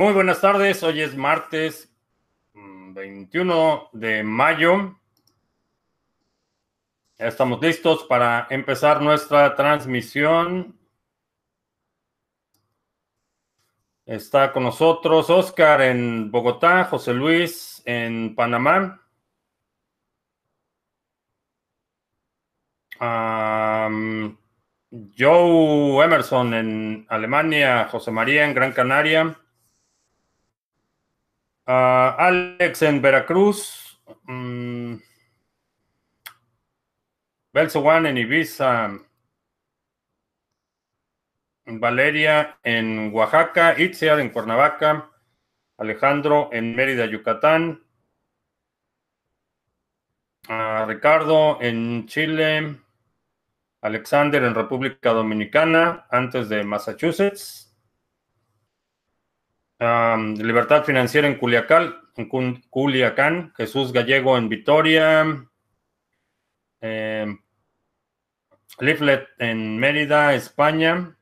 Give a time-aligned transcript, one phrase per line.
[0.00, 1.92] Muy buenas tardes, hoy es martes
[2.54, 4.96] 21 mm, de mayo.
[7.18, 10.78] Ya estamos listos para empezar nuestra transmisión.
[14.06, 19.02] Está con nosotros Oscar en Bogotá, José Luis en Panamá.
[25.18, 29.36] Joe Emerson en Alemania, José María en Gran Canaria.
[31.68, 34.00] Alex en Veracruz.
[34.26, 35.00] Um,
[37.52, 38.98] en Ibiza.
[41.66, 43.78] Valeria en Oaxaca.
[43.78, 45.10] Itziar en Cuernavaca.
[45.76, 47.84] Alejandro en Mérida, Yucatán.
[50.86, 52.78] Ricardo en Chile.
[53.80, 57.67] Alexander en República Dominicana, antes de Massachusetts.
[59.80, 65.48] Libertad Financiera en Culiacán, Jesús Gallego en Vitoria,
[66.80, 67.36] eh,
[68.80, 71.14] Leaflet en Mérida, España.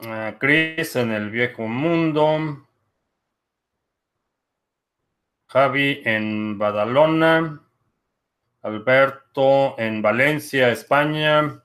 [0.00, 2.66] Uh, Chris en el Viejo Mundo.
[5.48, 7.62] Javi en Badalona.
[8.62, 11.62] Alberto en Valencia, España.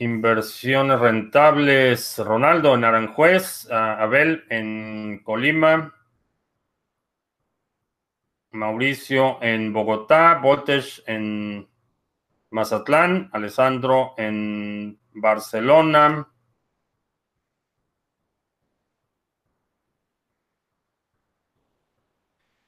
[0.00, 5.92] Inversiones rentables, Ronaldo en Aranjuez, Abel en Colima,
[8.52, 11.68] Mauricio en Bogotá, Voltage en
[12.50, 16.28] Mazatlán, Alessandro en Barcelona,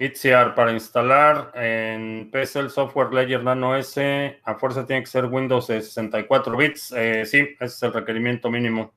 [0.01, 5.27] Itziar para instalar en PC el software Ledger Nano S a fuerza tiene que ser
[5.27, 6.93] Windows de 64 bits.
[6.97, 8.95] Eh, sí, ese es el requerimiento mínimo.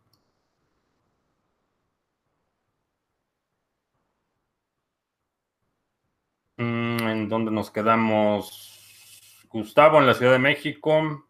[6.57, 9.43] Mm, ¿En dónde nos quedamos?
[9.49, 11.27] Gustavo en la Ciudad de México.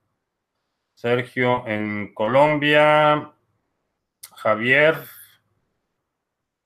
[0.94, 3.34] Sergio en Colombia.
[4.36, 4.98] Javier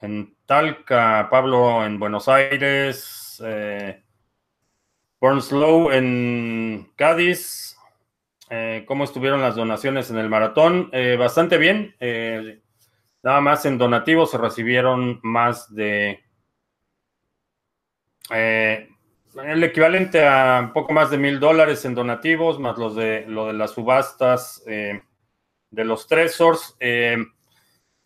[0.02, 4.02] en Talca, Pablo en Buenos Aires, eh,
[5.20, 7.78] Burnslow en Cádiz.
[8.50, 10.90] Eh, ¿Cómo estuvieron las donaciones en el maratón?
[10.94, 11.94] Eh, bastante bien.
[12.00, 12.62] Eh,
[13.24, 16.24] nada más en donativos se recibieron más de
[18.30, 23.48] el equivalente a un poco más de mil dólares en donativos, más los de lo
[23.48, 25.04] de las subastas de
[25.72, 26.76] los Tresors.
[26.80, 27.18] Eh,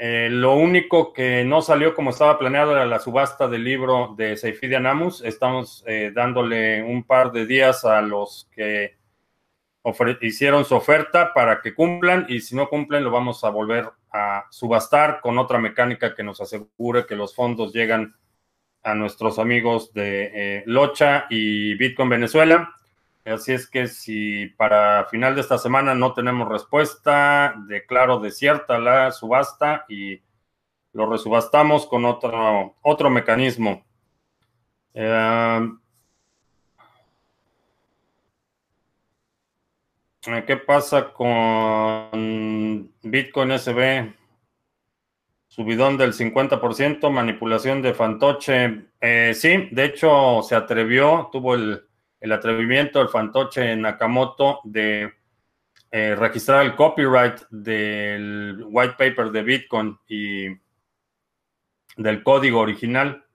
[0.03, 4.79] lo único que no salió como estaba planeado era la subasta del libro de Seifidia
[4.79, 5.21] Namus.
[5.21, 8.97] Estamos eh, dándole un par de días a los que
[10.21, 14.45] hicieron su oferta para que cumplan y si no cumplen lo vamos a volver a
[14.49, 18.15] subastar con otra mecánica que nos asegure que los fondos llegan
[18.81, 22.73] a nuestros amigos de eh, Locha y Bitcoin Venezuela.
[23.25, 29.11] Así es que si para final de esta semana no tenemos respuesta, declaro desierta la
[29.11, 30.21] subasta y
[30.93, 33.85] lo resubastamos con otro, otro mecanismo.
[34.93, 35.69] Eh,
[40.45, 44.13] ¿Qué pasa con Bitcoin SB?
[45.47, 48.85] Subidón del 50%, manipulación de fantoche.
[48.99, 51.90] Eh, sí, de hecho se atrevió, tuvo el
[52.21, 55.11] el atrevimiento del fantoche Nakamoto de
[55.89, 60.47] eh, registrar el copyright del white paper de Bitcoin y
[61.97, 63.25] del código original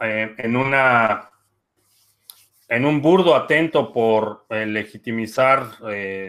[0.00, 1.30] eh, en una
[2.68, 5.70] en un burdo atento por eh, legitimizar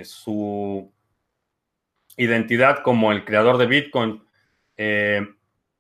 [0.04, 0.94] su
[2.16, 4.24] identidad como el creador de Bitcoin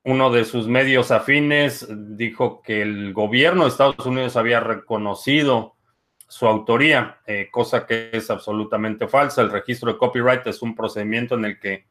[0.07, 5.75] uno de sus medios afines dijo que el gobierno de Estados Unidos había reconocido
[6.29, 9.41] su autoría, eh, cosa que es absolutamente falsa.
[9.41, 11.87] El registro de copyright es un procedimiento en el que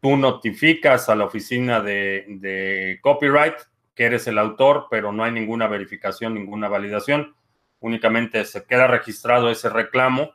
[0.00, 3.54] tú notificas a la oficina de, copyright
[3.94, 7.36] que eres el autor, pero no hay ninguna verificación, ninguna validación.
[7.78, 10.32] Únicamente se queda registrado ese reclamo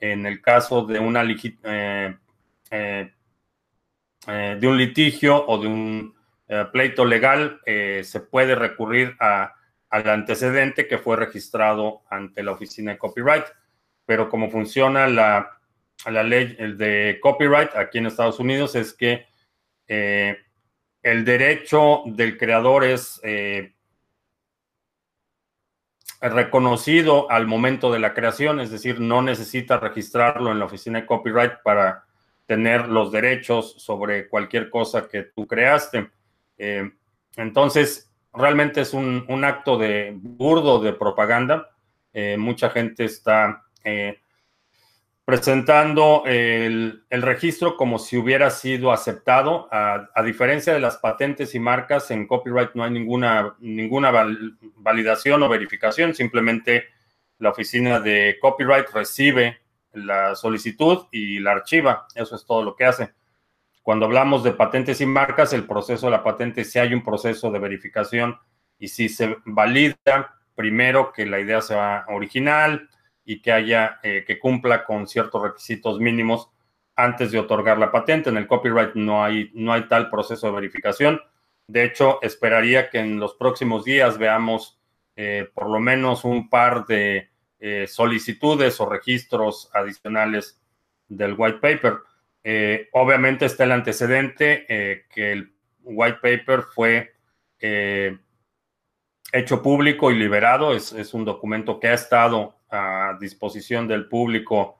[0.00, 2.14] en el caso de una eh,
[2.70, 3.10] eh,
[4.60, 6.17] de un litigio o de un
[6.48, 12.92] eh, pleito legal, eh, se puede recurrir al antecedente que fue registrado ante la oficina
[12.92, 13.44] de copyright.
[14.06, 15.60] Pero como funciona la,
[16.06, 19.26] la ley de copyright aquí en Estados Unidos es que
[19.86, 20.38] eh,
[21.02, 23.20] el derecho del creador es
[26.20, 31.06] reconocido al momento de la creación, es decir, no necesita registrarlo en la oficina de
[31.06, 32.06] copyright para
[32.46, 36.10] tener los derechos sobre cualquier cosa que tú creaste.
[36.58, 36.90] Eh,
[37.36, 41.70] entonces, realmente es un, acto de burdo de propaganda.
[42.12, 44.18] Eh, mucha gente está eh,
[45.24, 49.68] presentando el, registro como si hubiera sido aceptado.
[49.70, 54.10] A, diferencia de las patentes y marcas, en copyright no hay ninguna, ninguna
[54.76, 56.86] validación o verificación, simplemente
[57.38, 59.58] la oficina de copyright recibe
[59.92, 62.06] la solicitud y la archiva.
[62.14, 63.12] Eso es todo lo que hace.
[63.88, 67.50] Cuando hablamos de patentes y marcas, el proceso de la patente, si hay un proceso
[67.50, 68.38] de verificación
[68.78, 72.86] y si se valida primero que la idea sea original,
[73.24, 76.50] y que haya, eh, que cumpla con ciertos requisitos mínimos
[76.96, 78.28] antes de otorgar la patente.
[78.28, 81.22] En el copyright no hay, no hay tal proceso de verificación.
[81.66, 84.78] De hecho, esperaría que en los próximos días veamos
[85.16, 90.60] eh, por lo menos un par de eh, solicitudes o registros adicionales
[91.08, 92.00] del white paper.
[92.92, 94.64] Obviamente está el antecedente
[95.10, 95.52] que el
[95.82, 97.12] white paper fue
[99.32, 100.74] hecho público y liberado.
[100.74, 104.78] Es, es, un documento que ha estado a disposición del público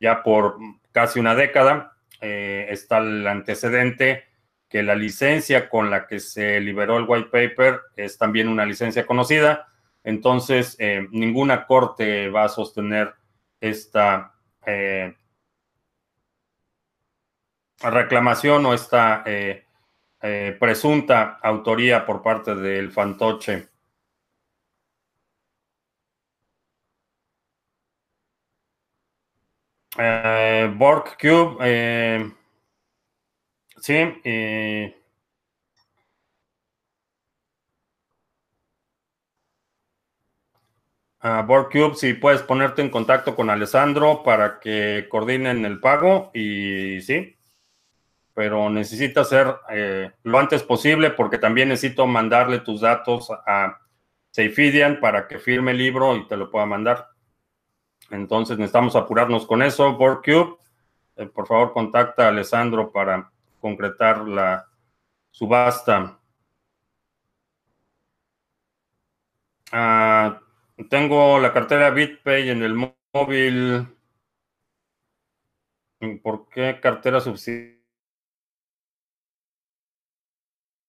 [0.00, 0.58] ya por
[0.92, 1.96] casi una década.
[2.20, 4.24] Eh, está el antecedente
[4.68, 9.06] que la licencia con la que se liberó el white paper es también una licencia
[9.06, 9.68] conocida.
[10.02, 13.14] Entonces, eh, ninguna corte va a sostener
[13.60, 15.14] esta eh,
[17.80, 19.24] reclamación o esta
[20.58, 23.68] presunta autoría por parte del fantoche.
[29.98, 32.30] Eh, Borg Cube, eh,
[33.80, 33.94] sí,
[34.24, 34.94] eh,
[41.46, 47.00] Borg Cube, si puedes ponerte en contacto con Alessandro para que coordinen el pago y
[47.00, 47.35] sí,
[48.36, 53.80] pero necesita ser eh, lo antes posible porque también necesito mandarle tus datos a
[54.30, 57.08] Seifidian para que firme el libro y te lo pueda mandar.
[58.10, 59.96] Entonces necesitamos apurarnos con eso.
[59.96, 60.58] BoardCube,
[61.16, 64.68] eh, por favor, contacta a Alessandro para concretar la
[65.30, 66.18] subasta.
[69.72, 70.42] Ah,
[70.90, 73.86] tengo la cartera BitPay en el móvil.
[76.22, 77.75] ¿Por qué cartera subsidiaria?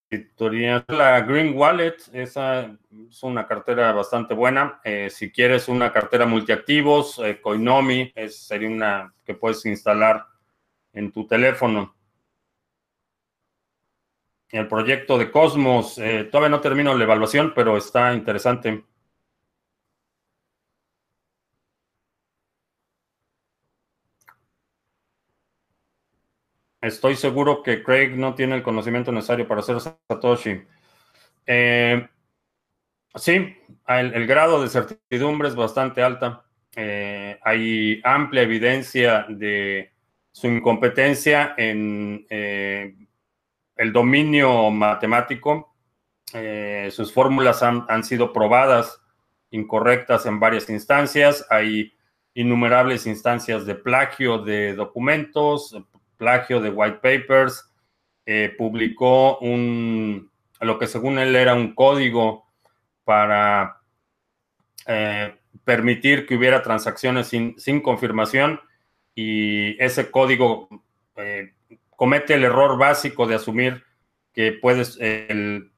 [0.10, 2.78] La Green Wallet, esa
[3.10, 4.80] es una cartera bastante buena.
[4.86, 10.26] Eh, si quieres una cartera multiactivos, eh, Coinomi es, sería una que puedes instalar
[10.94, 11.94] en tu teléfono.
[14.50, 18.86] El proyecto de Cosmos, eh, todavía no termino la evaluación, pero está interesante.
[26.88, 30.62] Estoy seguro que Craig no tiene el conocimiento necesario para ser Satoshi.
[31.46, 32.08] Eh,
[33.16, 33.58] sí,
[33.88, 36.46] el, grado de certidumbre es bastante alta.
[36.76, 39.92] Eh, hay amplia evidencia de
[40.32, 42.96] su incompetencia en eh,
[43.76, 45.76] el dominio matemático.
[46.90, 49.02] sus fórmulas han, han, sido probadas
[49.52, 51.46] incorrectas en varias instancias.
[51.50, 51.94] Hay
[52.34, 55.76] innumerables instancias de plagio de documentos,
[56.18, 57.72] plagio de white papers,
[58.26, 62.46] eh, publicó un, lo que según él era un código
[63.04, 63.78] para
[64.86, 68.60] eh, permitir que hubiera transacciones sin, confirmación
[69.16, 70.68] y ese código
[71.16, 71.54] eh,
[71.90, 73.84] comete el error básico de asumir
[74.34, 75.00] que puedes,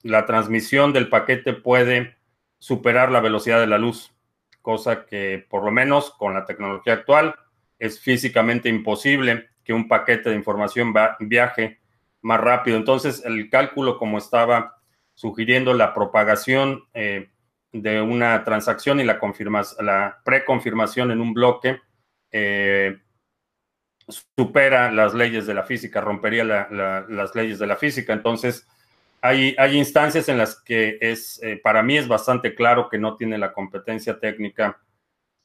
[0.03, 2.17] la transmisión del paquete puede
[2.57, 4.13] superar la velocidad de la luz,
[4.61, 7.35] cosa que por lo menos con la tecnología actual
[7.79, 11.79] es físicamente imposible que un paquete de información viaje
[12.21, 12.77] más rápido.
[12.77, 14.75] Entonces, el cálculo como estaba
[15.13, 17.29] sugiriendo la propagación eh,
[17.71, 19.19] de una transacción y la,
[19.79, 21.79] la preconfirmación en un bloque
[22.31, 22.97] eh,
[24.35, 28.13] supera las leyes de la física, rompería las leyes de la física.
[28.13, 28.67] Entonces,
[29.21, 33.15] hay, hay instancias en las que es, eh, para mí es bastante claro que no
[33.15, 34.79] tiene la competencia técnica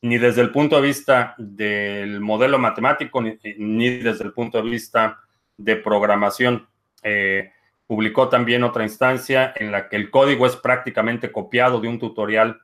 [0.04, 5.18] ni desde el punto de vista del modelo matemático, ni, desde el punto de vista
[5.56, 6.68] de programación.
[7.02, 7.50] Eh,
[7.86, 12.60] publicó también otra instancia en la que el código es prácticamente copiado de un tutorial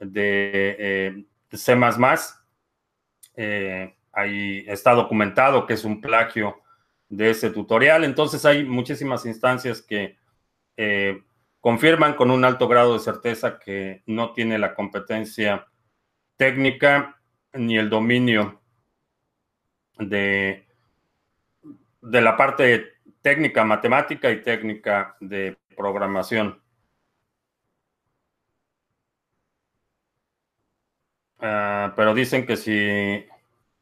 [0.00, 1.78] de eh, C++.
[3.36, 6.62] Eh, ahí está documentado que es un plagio
[7.08, 8.02] de ese tutorial.
[8.02, 10.18] Entonces hay muchísimas instancias que
[11.60, 15.68] confirman con un alto grado de certeza que no tiene la competencia
[16.42, 17.22] técnica
[17.52, 18.60] ni el dominio
[19.96, 20.66] de,
[22.00, 26.60] de la parte técnica matemática y técnica de programación.
[31.38, 33.24] Ah, pero dicen que si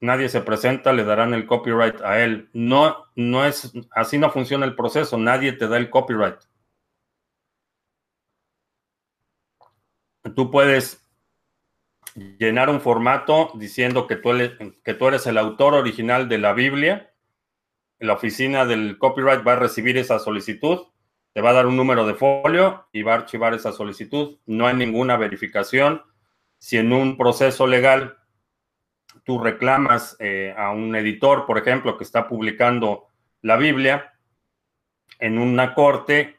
[0.00, 2.50] nadie se presenta, le darán el copyright a él.
[2.52, 6.40] No, no es, así no funciona el proceso, nadie te da el copyright.
[10.36, 10.99] Tú puedes
[12.14, 17.12] llenar un formato diciendo que tú, eres, el autor original de la Biblia.
[17.98, 20.86] La oficina del copyright va a recibir esa solicitud,
[21.32, 24.38] te va a dar un número de folio y va a archivar esa solicitud.
[24.46, 26.02] No hay ninguna verificación.
[26.58, 28.16] Si en un proceso legal
[29.24, 33.08] tú reclamas eh, a un editor, por ejemplo, que está publicando
[33.42, 34.14] la Biblia,
[35.18, 36.36] en una corte,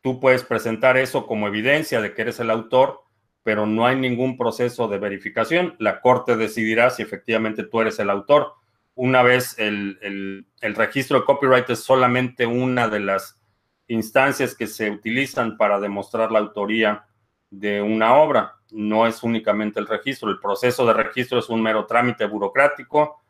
[0.00, 3.03] tú puedes presentar eso como evidencia de que eres el autor,
[3.44, 5.76] pero no hay ningún proceso de verificación.
[5.78, 8.54] La corte decidirá si efectivamente tú eres el autor.
[8.96, 13.40] Una vez el, el registro de copyright es solamente una de las
[13.86, 17.04] instancias que se utilizan para demostrar la autoría
[17.50, 20.30] de una obra no es únicamente el registro.
[20.30, 23.22] El proceso de registro es un mero trámite burocrático.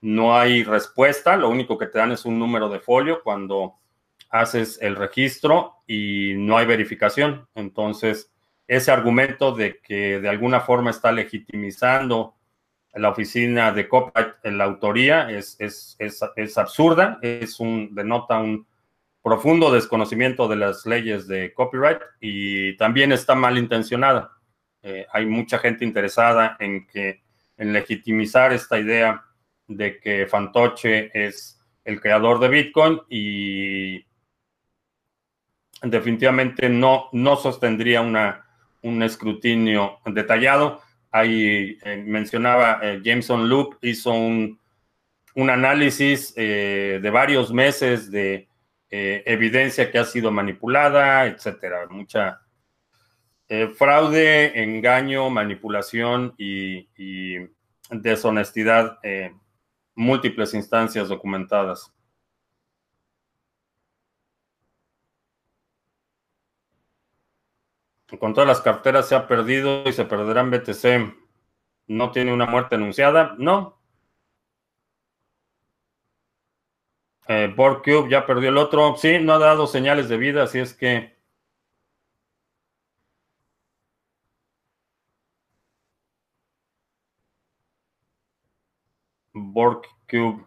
[0.00, 1.36] No hay respuesta.
[1.36, 3.74] Lo único que te dan es un número de folio cuando
[4.30, 7.48] haces el registro y no hay verificación.
[7.54, 8.31] Entonces,
[8.76, 12.34] ese argumento de que de alguna forma está legitimizando
[12.94, 18.66] la oficina de copyright en la autoría es, es, es absurda, es un, denota un
[19.22, 24.32] profundo desconocimiento de las leyes de copyright y también está mal intencionada.
[24.82, 27.22] Eh, hay mucha gente interesada en que
[27.58, 29.22] en legitimizar esta idea
[29.68, 34.06] de que Fantoche es el creador de Bitcoin y
[35.82, 38.41] definitivamente no, no sostendría una,
[38.82, 40.80] un escrutinio detallado.
[41.10, 44.58] Ahí eh, mencionaba eh, Jameson Loop, hizo un,
[45.34, 48.48] un análisis de varios meses de
[48.90, 51.86] evidencia que ha sido manipulada, etcétera.
[51.88, 52.42] Mucha,
[53.54, 56.88] eh, fraude, engaño, manipulación y,
[57.90, 59.30] deshonestidad, eh,
[59.94, 61.92] múltiples instancias documentadas.
[68.18, 71.14] Con todas las carteras se ha perdido y se perderán BTC.
[71.88, 73.34] ¿No tiene una muerte anunciada?
[73.38, 73.78] No.
[77.28, 78.96] Eh, Borcube ya perdió el otro.
[78.96, 81.16] Sí, no ha dado señales de vida, así es que
[89.34, 90.46] Borg Cube.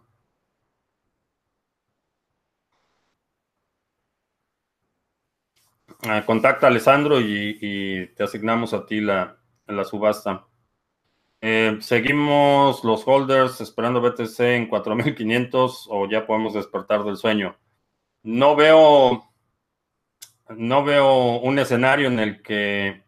[5.87, 5.93] Ah,
[6.25, 10.45] contacta a Alessandro y, te asignamos a ti la, la subasta.
[11.41, 17.55] Eh, seguimos los holders esperando BTC en 4500 o ya podemos despertar del sueño.
[18.23, 19.29] No veo,
[20.49, 23.03] no veo un escenario en el que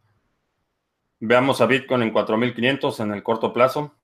[1.19, 3.95] veamos a Bitcoin en 4500 en el corto plazo.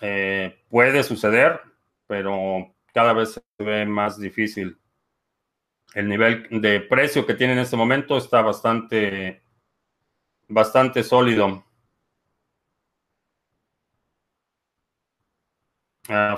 [0.00, 1.60] Eh, puede suceder,
[2.06, 4.78] pero cada vez se ve más difícil.
[5.94, 9.42] El nivel de precio que tiene en este momento está bastante,
[10.48, 11.64] bastante sólido.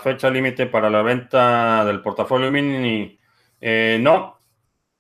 [0.01, 3.19] fecha límite para la venta del portafolio mini.
[3.61, 4.41] Eh, no,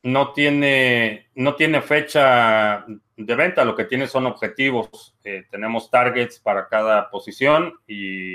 [0.02, 2.84] no tiene, no tiene fecha
[3.16, 3.64] de venta.
[3.64, 5.16] Lo que tiene son objetivos.
[5.24, 8.34] Eh, tenemos targets para cada posición y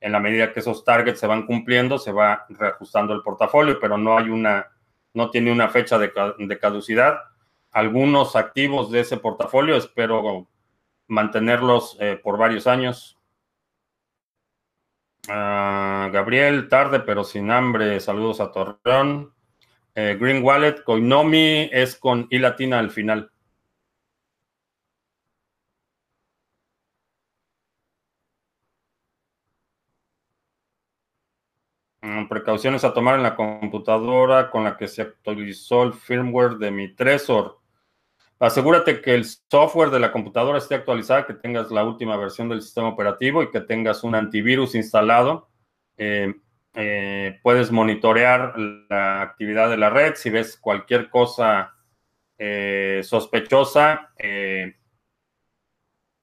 [0.00, 3.96] en la medida que esos targets se van cumpliendo, se va reajustando el portafolio, pero
[3.96, 4.66] no hay una,
[5.14, 6.12] no tiene una fecha de,
[6.60, 7.20] caducidad.
[7.70, 10.48] Algunos activos de ese portafolio espero
[11.06, 13.18] mantenerlos eh, por varios años.
[15.28, 17.98] Ah, Gabriel, tarde pero sin hambre.
[18.00, 19.32] Saludos a Torreón.
[19.94, 23.30] Eh, Green Wallet, Coinomi es con I latina al final.
[32.28, 36.94] Precauciones a tomar en la computadora con la que se actualizó el firmware de mi
[36.94, 37.60] Trezor.
[38.38, 42.62] Asegúrate que el software de la computadora esté actualizado, que tengas la última versión del
[42.62, 45.48] sistema operativo y que tengas un antivirus instalado.
[45.96, 46.34] Eh,
[46.74, 50.14] eh, puedes monitorear la actividad de la red.
[50.16, 51.74] Si ves cualquier cosa
[52.36, 54.12] eh, sospechosa,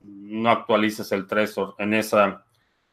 [0.00, 2.44] no actualices el Trezor en esa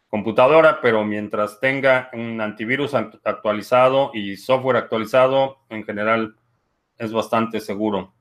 [0.09, 6.35] computadora, pero mientras tenga un antivirus actualizado y software actualizado, en general
[6.97, 8.13] es bastante seguro.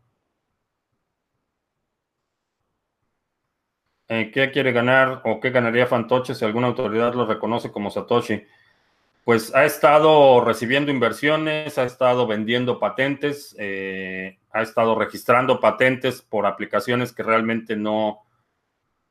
[4.08, 8.42] Eh, ¿Qué quiere ganar o qué ganaría Fantoche si alguna autoridad lo reconoce como Satoshi?
[9.24, 16.46] Pues ha estado recibiendo inversiones, ha estado vendiendo patentes, eh, ha estado registrando patentes por
[16.46, 18.22] aplicaciones que realmente no,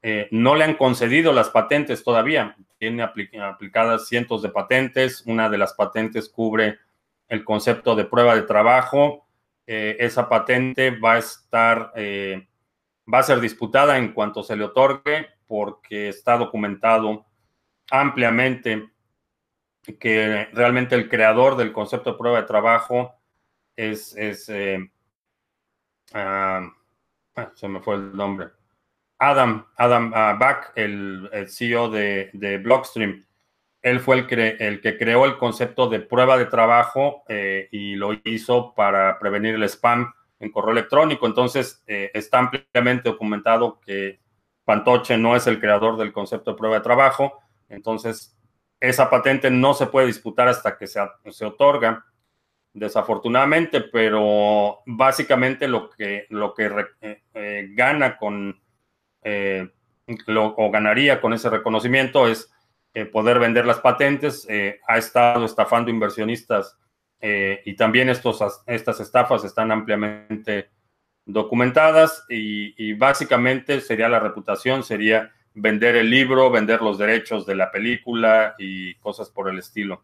[0.09, 2.55] eh, no le han concedido las patentes todavía.
[2.77, 5.23] Tiene aplicadas cientos de patentes.
[5.25, 6.79] Una de las patentes cubre
[7.27, 9.25] el concepto de prueba de trabajo.
[9.65, 11.91] esa patente va a estar
[13.13, 17.25] va a ser disputada en cuanto se le otorgue porque está documentado
[17.89, 18.89] ampliamente
[19.99, 23.15] que realmente el creador del concepto de prueba de trabajo
[23.75, 24.15] es,
[24.49, 24.91] eh,
[26.13, 26.69] ah,
[27.35, 28.49] ah, se me fue el nombre,
[29.19, 33.25] Adam, Adam uh, Back, el, CEO de, Blockstream.
[33.81, 34.27] Él fue el,
[34.59, 39.55] el, que creó el concepto de prueba de trabajo eh, y lo hizo para prevenir
[39.55, 41.25] el spam en correo electrónico.
[41.25, 44.19] Entonces, eh, está ampliamente documentado que
[44.65, 47.39] Pantoche no es el creador del concepto de prueba de trabajo.
[47.69, 48.38] Entonces,
[48.79, 52.05] esa patente no se puede disputar hasta que se, se otorga,
[52.74, 58.59] desafortunadamente, pero básicamente lo que, lo que eh, eh, gana con,
[60.27, 62.51] lo, o ganaría con ese reconocimiento es
[63.12, 64.48] poder vender las patentes.
[64.88, 66.77] ha estado estafando inversionistas
[67.19, 70.69] eh, y también estos, estas estafas están ampliamente
[71.25, 77.72] documentadas y, básicamente sería la reputación, sería vender el libro, vender los derechos de la
[77.72, 80.03] película y cosas por el estilo.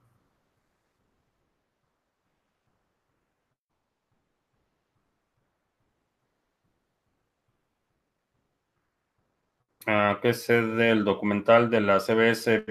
[9.86, 12.64] Ah, ¿Qué es del documental de la CBS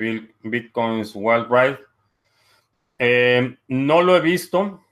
[0.42, 1.78] Bitcoins Wild Ride?
[2.98, 4.82] Eh, no lo he visto.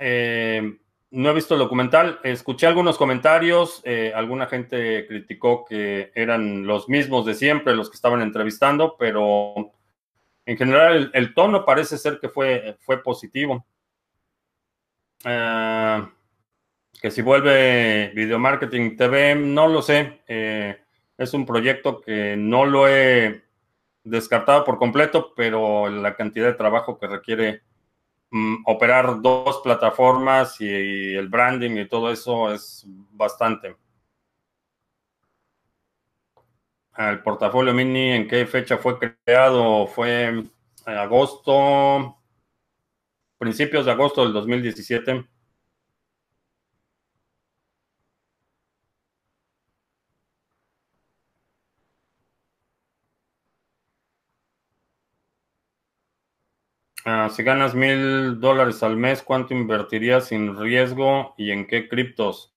[0.00, 0.78] Eh,
[1.10, 2.18] no he visto el documental.
[2.24, 3.80] Escuché algunos comentarios.
[3.84, 9.72] Eh, alguna gente criticó que eran los mismos de siempre los que estaban entrevistando, pero
[10.46, 13.64] en general el, tono parece ser que fue, fue positivo.
[15.22, 20.20] que si vuelve Video Marketing TV, no lo sé.
[21.18, 23.42] Es un proyecto que no lo he
[24.04, 27.62] descartado por completo, pero la cantidad de trabajo que requiere
[28.30, 33.76] mm, operar dos plataformas y, el branding y todo eso es bastante.
[36.96, 39.86] El portafolio mini, ¿en qué fecha fue creado?
[39.86, 40.50] Fue en
[40.86, 42.16] agosto,
[43.38, 45.26] principios de agosto del 2017.
[57.08, 62.52] Ah, si ganas mil dólares al mes, ¿cuánto invertirías sin riesgo y en qué criptos?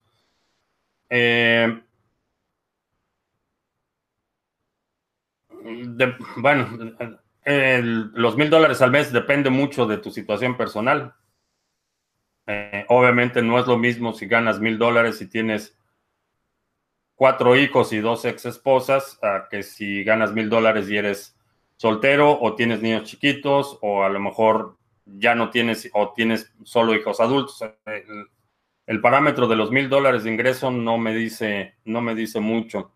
[1.08, 1.80] Eh,
[6.38, 6.68] bueno,
[7.46, 11.14] los mil dólares al mes depende mucho de tu situación personal.
[12.48, 15.78] Eh, obviamente no es lo mismo si ganas mil dólares y tienes
[17.14, 19.20] cuatro hijos y dos ex esposas,
[19.52, 21.39] que si ganas mil dólares y eres
[21.80, 26.94] soltero o tienes niños chiquitos o a lo mejor ya no tienes o tienes solo
[26.94, 27.64] hijos adultos.
[28.86, 32.92] El, parámetro de los mil dólares de ingreso no me dice, no me dice mucho.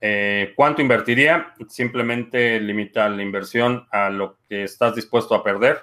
[0.00, 1.54] Eh, ¿Cuánto invertiría?
[1.68, 5.78] Simplemente limita la inversión a lo que estás dispuesto a perder.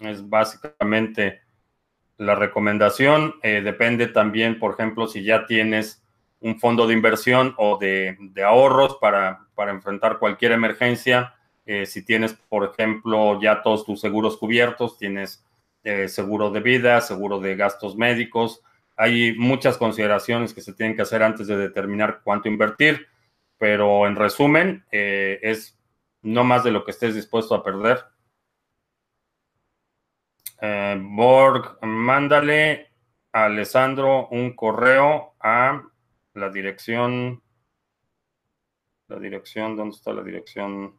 [0.00, 1.40] Es básicamente
[2.18, 3.36] la recomendación.
[3.42, 6.04] Eh, depende también, por ejemplo, si ya tienes
[6.40, 11.34] un fondo de inversión o de, ahorros para, para enfrentar cualquier emergencia
[11.66, 15.44] eh, si tienes, por ejemplo, ya todos tus seguros cubiertos, tienes
[15.82, 18.62] eh, seguro de vida, seguro de gastos médicos.
[18.96, 23.08] Hay muchas consideraciones que se tienen que hacer antes de determinar cuánto invertir,
[23.58, 25.78] pero en resumen, eh, es
[26.22, 28.04] no más de lo que estés dispuesto a perder.
[30.96, 32.88] Borg, mándale
[33.32, 35.82] a Alessandro un correo a
[36.32, 37.42] la dirección.
[39.08, 40.94] La dirección, ¿dónde está la dirección?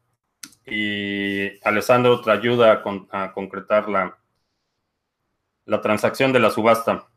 [0.66, 4.18] y Alessandro te ayuda a, concretar la,
[5.66, 7.11] la transacción de la subasta.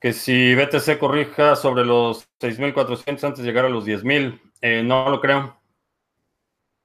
[0.00, 5.10] Que si BTC corrija sobre los 6.400 antes de llegar a los 10.000, eh, no
[5.10, 5.60] lo creo.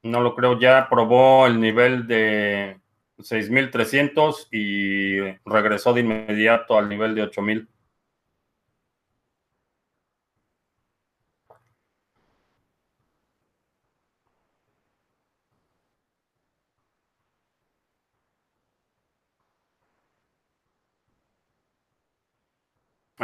[0.02, 0.58] No lo creo.
[0.60, 2.78] Ya probó el nivel de
[3.18, 7.66] 6.300 y regresó de inmediato al nivel de 8.000.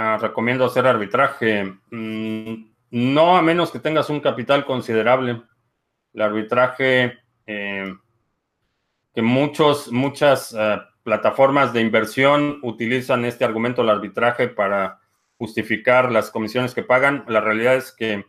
[0.04, 1.76] Ah, recomiendo hacer arbitraje.
[1.92, 5.42] Mm, no a menos que tengas un capital considerable.
[6.12, 7.94] El arbitraje, eh,
[9.14, 14.98] que muchos, muchas eh, plataformas de inversión utilizan este argumento del arbitraje para
[15.38, 17.24] justificar las comisiones que pagan.
[17.28, 18.26] La realidad es que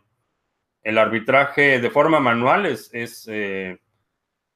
[0.84, 3.80] el arbitraje de forma manual es, eh,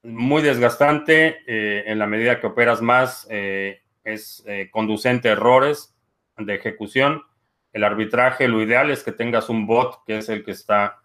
[0.05, 1.43] muy desgastante.
[1.49, 5.98] en la medida que operas más, es conducente a errores
[6.39, 7.23] de ejecución.
[7.73, 11.03] El arbitraje, lo ideal es que tengas un bot que es el que está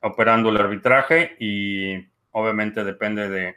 [0.00, 3.56] operando el arbitraje y obviamente depende de,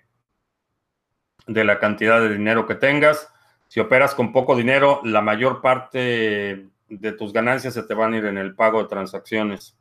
[1.47, 3.31] de la cantidad de dinero que tengas.
[3.67, 8.17] Si operas con poco dinero, la mayor parte de tus ganancias se te van a
[8.17, 9.77] ir en el pago de transacciones.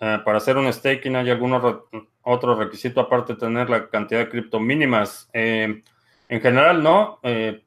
[0.00, 1.52] Eh, para hacer un staking, ¿hay algún
[2.22, 5.28] otro requisito aparte de tener la cantidad de cripto mínimas?
[5.32, 5.82] Eh,
[6.28, 7.20] en general, no.
[7.22, 7.64] Eh,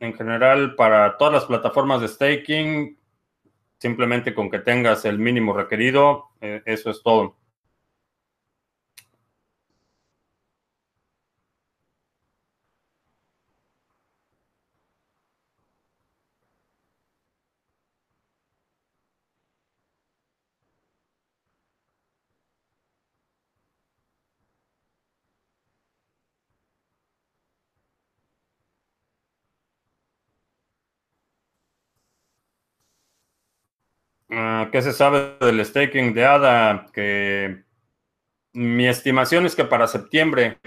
[0.00, 2.98] en general, para todas las plataformas de staking,
[3.78, 7.36] simplemente con que tengas el mínimo requerido, eh, eso es todo.
[34.30, 36.86] Ah, ¿Qué se sabe del staking de ADA?
[36.92, 37.64] Que
[38.52, 40.58] mi estimación es que para septiembre,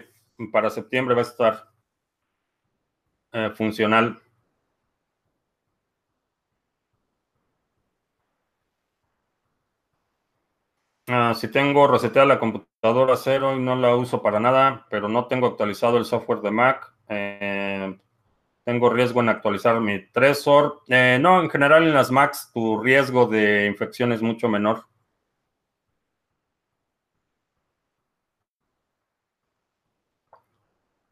[0.51, 1.69] para septiembre va a estar
[3.33, 4.21] eh, funcional.
[11.07, 15.25] Ah, si tengo reseteada la computadora cero y no la uso para nada, pero no
[15.27, 17.97] tengo actualizado el software de Mac, eh,
[18.63, 20.81] tengo riesgo en actualizar mi Trezor.
[20.87, 24.85] Eh, no, en general en las Macs tu riesgo de infección es mucho menor.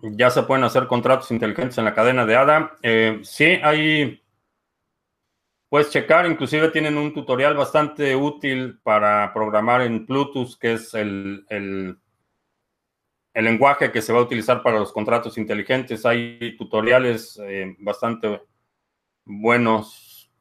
[0.01, 2.77] Ya se pueden hacer contratos inteligentes en la cadena de ADA.
[2.83, 4.21] Eh, sí, hay...
[5.69, 11.45] Puedes checar, inclusive tienen un tutorial bastante útil para programar en Bluetooth, que es el
[11.49, 11.99] el
[13.45, 16.06] lenguaje que se va a utilizar para los contratos inteligentes.
[16.06, 18.41] Hay tutoriales eh, bastante
[19.26, 20.32] buenos.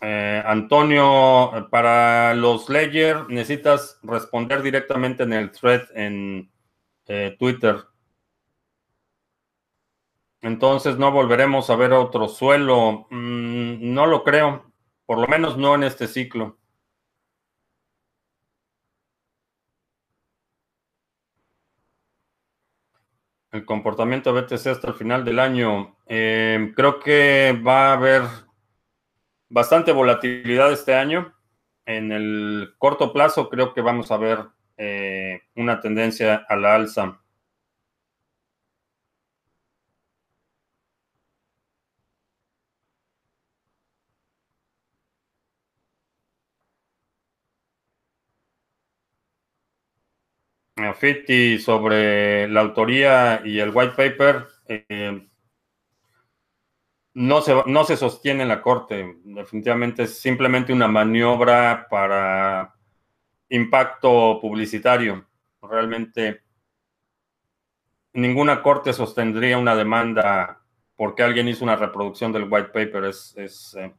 [0.00, 6.50] Eh, Antonio, para los Ledger necesitas responder directamente en el thread en
[7.06, 7.76] eh, Twitter.
[10.42, 13.06] Entonces no volveremos a ver otro suelo.
[13.10, 14.72] Mm, no lo creo.
[15.06, 16.58] Por lo menos no en este ciclo.
[23.56, 25.96] El comportamiento BTC hasta el final del año.
[26.06, 28.22] Eh, creo que va a haber
[29.48, 31.34] bastante volatilidad este año.
[31.84, 34.38] En el corto plazo creo que vamos a ver
[34.76, 37.20] eh, una tendencia a la alza.
[50.94, 55.28] Fiti sobre la autoría y el white paper eh,
[57.14, 59.16] no, se, no se sostiene en la corte.
[59.24, 62.74] Definitivamente es simplemente una maniobra para
[63.48, 65.26] impacto publicitario.
[65.62, 66.42] Realmente
[68.12, 70.62] ninguna corte sostendría una demanda
[70.96, 73.04] porque alguien hizo una reproducción del white paper.
[73.04, 73.94] Es, es eh,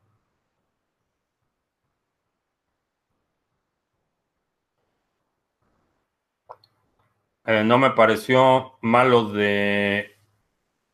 [7.50, 10.18] Eh, no me pareció malo de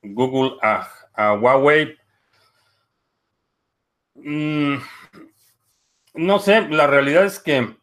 [0.04, 1.98] Google a, Huawei.
[4.14, 4.76] Mm,
[6.14, 7.76] no sé, la realidad es que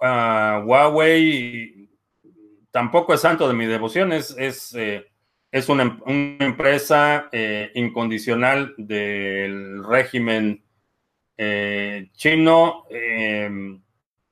[0.00, 1.88] ah, Huawei
[2.72, 5.06] tampoco es santo de mi devoción, es, es, eh,
[5.68, 5.96] una,
[6.40, 10.64] empresa eh, incondicional del régimen
[12.14, 12.84] chino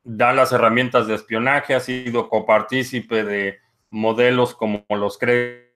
[0.08, 3.58] da las herramientas de espionaje, ha sido copartícipe de
[3.90, 5.68] modelos como los créditos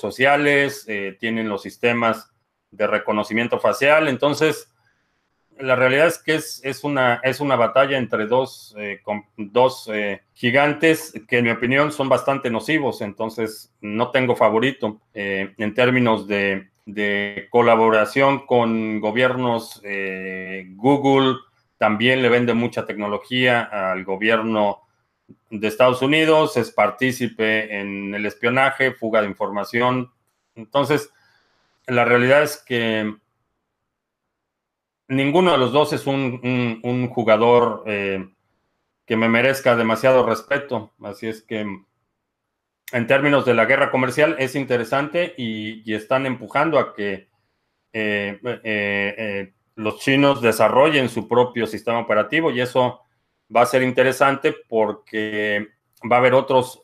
[0.00, 2.28] sociales, eh, tienen los sistemas
[2.72, 4.08] de reconocimiento facial.
[4.08, 4.72] Entonces,
[5.60, 9.00] la realidad es que es, una, es una batalla entre dos, eh,
[9.36, 15.72] dos eh, gigantes que en mi opinión son bastante nocivos, entonces no tengo favorito en
[15.74, 19.80] términos de, de, colaboración con gobiernos.
[20.74, 21.36] Google
[21.78, 24.82] también le vende mucha tecnología al gobierno
[25.50, 30.12] de Estados Unidos, es partícipe en el espionaje, fuga de información.
[30.54, 31.10] Entonces,
[31.86, 33.16] la realidad es que
[35.08, 38.28] ninguno de los dos es un, jugador eh,
[39.04, 40.92] que me merezca demasiado respeto.
[41.02, 41.66] Así es que
[42.92, 47.28] en términos de la guerra comercial es interesante y, están empujando a que
[47.92, 53.00] eh, eh, los chinos desarrollen su propio sistema operativo y eso
[53.54, 55.68] va a ser interesante porque
[56.10, 56.82] va a haber otros,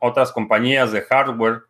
[0.00, 1.62] otras compañías de hardware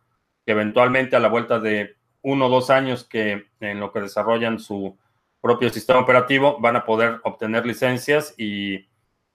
[0.45, 4.59] que eventualmente a la vuelta de uno o dos años que en lo que desarrollan
[4.59, 4.97] su
[5.41, 8.87] propio sistema operativo van a poder obtener licencias y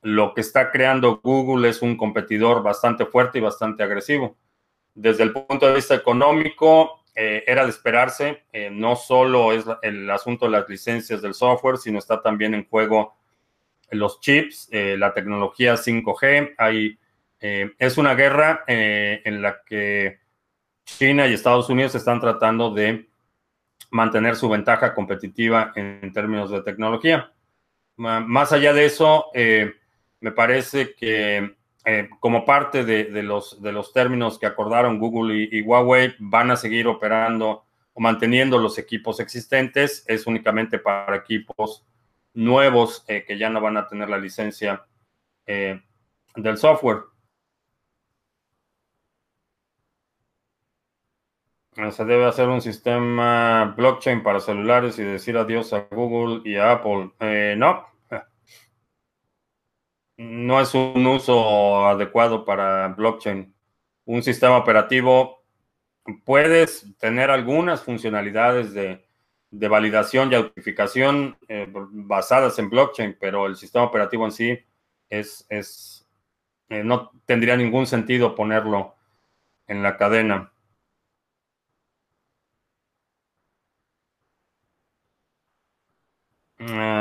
[0.03, 4.37] lo que está creando Google es un competidor bastante fuerte y bastante agresivo.
[4.95, 10.09] Desde el punto de vista económico, eh, era de esperarse, eh, no solo es el
[10.11, 13.15] asunto de las licencias del software, sino está también en juego
[13.91, 16.55] los chips, eh, la tecnología 5G.
[16.57, 16.99] Hay,
[17.41, 20.21] es una guerra en la que
[20.85, 23.09] China y Estados Unidos están tratando de
[23.91, 27.33] mantener su ventaja competitiva en, términos de tecnología.
[27.97, 34.39] Más allá de eso, me parece que eh, como parte de, los, de los términos
[34.39, 37.65] que acordaron Google y, Huawei, van a seguir operando
[37.95, 40.05] o manteniendo los equipos existentes.
[40.07, 41.85] Es únicamente para equipos
[42.35, 44.85] nuevos eh, que ya no van a tener la licencia
[45.47, 47.13] del software.
[51.91, 56.73] Se debe hacer un sistema blockchain para celulares y decir adiós a Google y a
[56.73, 57.13] Apple.
[57.19, 57.87] Eh, no.
[60.23, 63.53] No es un uso adecuado para blockchain.
[64.05, 65.43] Un sistema operativo
[66.25, 69.05] puedes tener algunas funcionalidades de,
[69.51, 74.59] validación y autentificación eh, basadas en blockchain, pero el sistema operativo en sí
[75.11, 76.09] es, es
[76.69, 78.95] eh, no tendría ningún sentido ponerlo
[79.67, 80.53] en la cadena.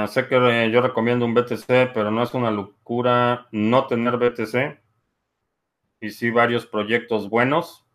[0.07, 4.79] Sé que eh, yo recomiendo un BTC, pero no es una locura no tener BTC.
[6.01, 7.85] Y sí, varios proyectos buenos.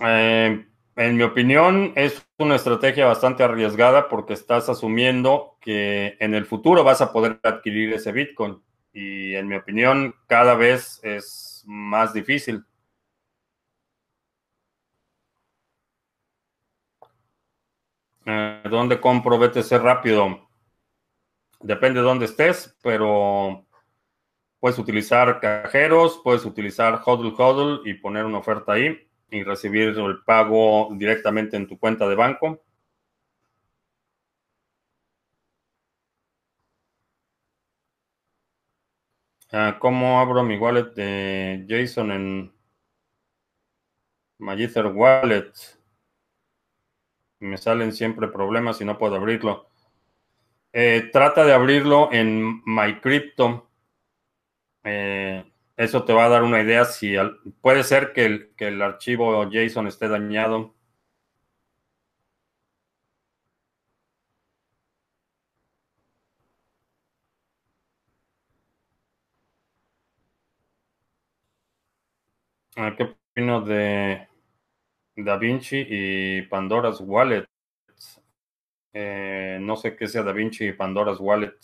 [0.00, 0.66] Eh,
[0.96, 6.84] en mi opinión, es una estrategia bastante arriesgada porque estás asumiendo que en el futuro
[6.84, 8.62] vas a poder adquirir ese Bitcoin.
[8.92, 12.64] Y en mi opinión, cada vez es más difícil.
[18.26, 20.48] Eh, ¿Dónde compro BTC rápido?
[21.60, 23.66] Depende de dónde estés, pero
[24.60, 28.96] puedes utilizar cajeros, puedes utilizar HODL HODL y poner una oferta ahí
[29.30, 32.62] y recibir el pago directamente en tu cuenta de banco.
[39.52, 42.52] Ah, ¿Cómo abro mi wallet de JSON en
[44.38, 45.52] Magither Wallet?
[47.44, 49.66] Me salen siempre problemas y no puedo abrirlo.
[50.74, 53.70] Eh, trata de abrirlo en MyCrypto.
[54.84, 55.44] Eh,
[55.76, 57.14] eso te va a dar una idea si
[57.60, 60.74] puede ser que el, que el archivo JSON esté dañado.
[72.76, 74.28] Ah, ¿Qué opino de
[75.16, 77.46] Da Vinci y Pandora's Wallet.
[78.94, 81.54] Eh, no sé qué sea Da Vinci y Pandora's Wallet.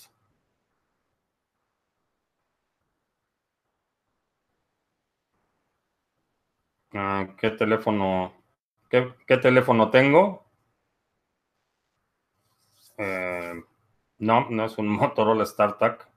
[6.94, 8.32] Ah, ¿Qué teléfono?
[8.88, 10.44] ¿Qué, teléfono tengo?
[12.98, 13.54] Eh,
[14.18, 16.08] no, no es un Motorola StarTAC.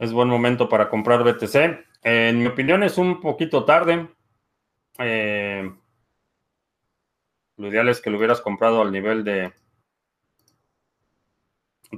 [0.00, 1.87] Es buen momento para comprar BTC.
[2.02, 4.08] En mi opinión es un poquito tarde.
[4.98, 5.70] Eh,
[7.56, 9.52] lo ideal es que lo hubieras comprado al nivel de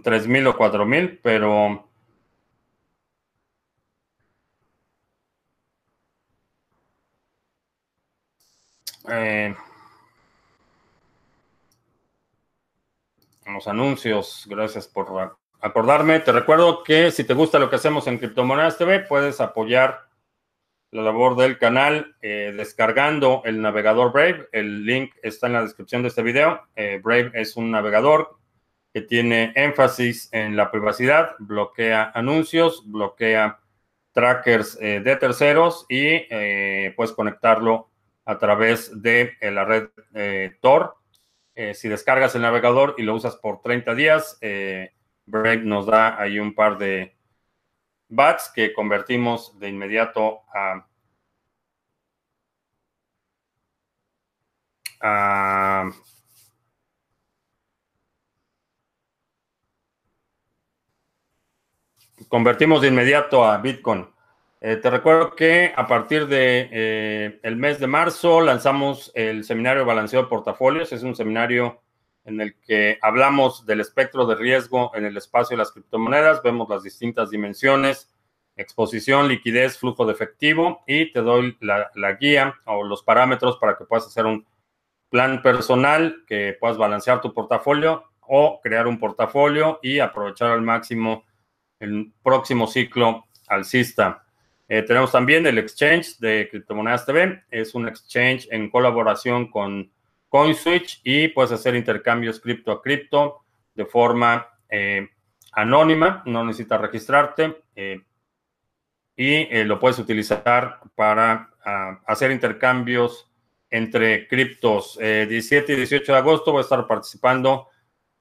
[0.02, 1.86] 3.000 o 4.000, pero...
[9.08, 9.54] Eh,
[13.46, 16.20] los anuncios, gracias por acordarme.
[16.20, 20.10] Te recuerdo que si te gusta lo que hacemos en Criptomonedas TV, puedes apoyar
[20.90, 24.48] la labor del canal eh, descargando el navegador Brave.
[24.52, 26.62] El link está en la descripción de este video.
[26.74, 28.38] Eh, Brave es un navegador
[28.92, 33.60] que tiene énfasis en la privacidad, bloquea anuncios, bloquea
[34.12, 36.18] trackers eh, de terceros y
[36.96, 37.88] puedes conectarlo
[38.24, 39.90] a través de la red
[40.60, 40.96] Tor.
[41.74, 44.38] si descargas el navegador y lo usas por 30 días,
[45.30, 47.14] Brave nos da ahí un par de
[48.08, 50.86] bats que convertimos de inmediato a,
[62.28, 64.06] convertimos de inmediato a Bitcoin.
[64.60, 69.86] Eh, te recuerdo que a partir de eh, el mes de marzo lanzamos el seminario
[69.86, 70.92] Balanceo de Portafolios.
[70.92, 71.80] Es un seminario
[72.24, 76.68] en el que hablamos del espectro de riesgo en el espacio de las criptomonedas, vemos
[76.68, 78.12] las distintas dimensiones,
[78.56, 83.84] exposición, liquidez, flujo de efectivo y te doy la, guía o los parámetros para que
[83.84, 84.46] puedas hacer un
[85.08, 91.24] plan personal, que puedas balancear tu portafolio o crear un portafolio y aprovechar al máximo
[91.80, 94.24] el próximo ciclo alcista.
[94.68, 97.42] Eh, tenemos también el exchange de Criptomonedas TV.
[97.50, 99.90] Es un exchange en colaboración con
[100.30, 105.08] CoinSwitch y puedes hacer intercambios cripto a cripto de forma eh,
[105.52, 108.00] anónima, no necesitas registrarte eh,
[109.16, 113.28] y eh, lo puedes utilizar para ah, hacer intercambios
[113.68, 114.98] entre criptos.
[114.98, 117.68] 17 y 18 de agosto voy a estar participando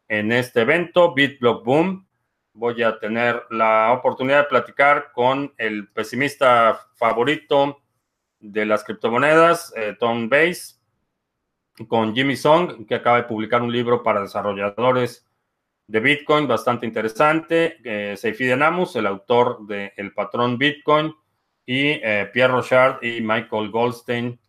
[0.08, 2.08] en este evento, BitBlock Boom.
[2.54, 7.82] Voy a tener la oportunidad de platicar con el pesimista favorito
[8.40, 10.79] de las criptomonedas, Tom Base
[11.88, 15.26] con Jimmy Song, que acaba de publicar un libro para desarrolladores
[15.88, 17.78] de Bitcoin bastante interesante.
[17.84, 21.14] Eh, Seifi Namus, el autor de El Patrón Bitcoin,
[21.66, 24.40] y eh, Pierre Rochard y Michael Goldstein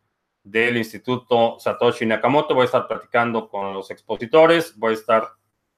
[0.43, 2.55] del Instituto Satoshi Nakamoto.
[2.55, 5.29] Voy a estar platicando con los expositores, voy a estar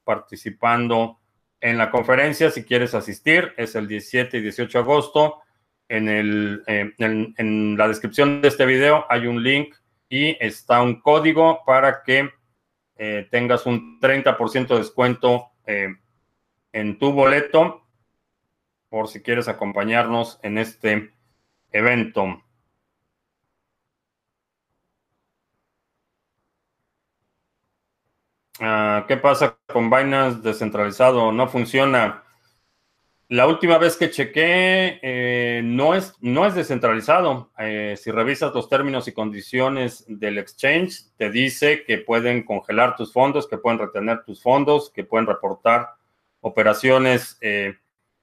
[0.04, 1.18] participando
[1.60, 2.50] en la conferencia.
[2.50, 5.40] Si quieres asistir, es el 17 y 18 de agosto.
[5.88, 9.74] Eh, en la descripción de este video hay un link
[10.12, 12.28] y está un código para que
[12.96, 15.88] eh, tengas un 30% de descuento eh,
[16.70, 17.86] en tu boleto
[18.90, 21.14] por si quieres acompañarnos en este
[21.70, 22.42] evento.
[28.60, 31.32] Ah, ¿Qué pasa con Binance descentralizado?
[31.32, 32.21] No funciona.
[33.32, 37.50] La última vez que chequé, eh, no, es, no es descentralizado.
[37.56, 43.10] Eh, si revisas los términos y condiciones del exchange, te dice que pueden congelar tus
[43.10, 45.94] fondos, que pueden retener tus fondos, que pueden reportar
[46.42, 47.78] operaciones eh,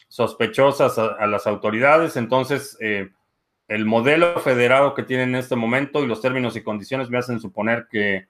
[0.10, 2.16] sospechosas a, las autoridades.
[2.16, 7.18] Entonces, el modelo federado que tienen en este momento y los términos y condiciones me
[7.18, 8.28] hacen suponer que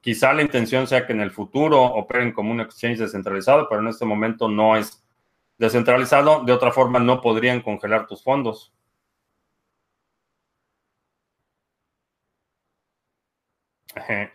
[0.00, 3.88] quizá la intención sea que en el futuro operen como un exchange descentralizado, pero en
[3.88, 5.02] este momento no es
[5.58, 8.72] descentralizado, de otra forma no podrían congelar tus fondos.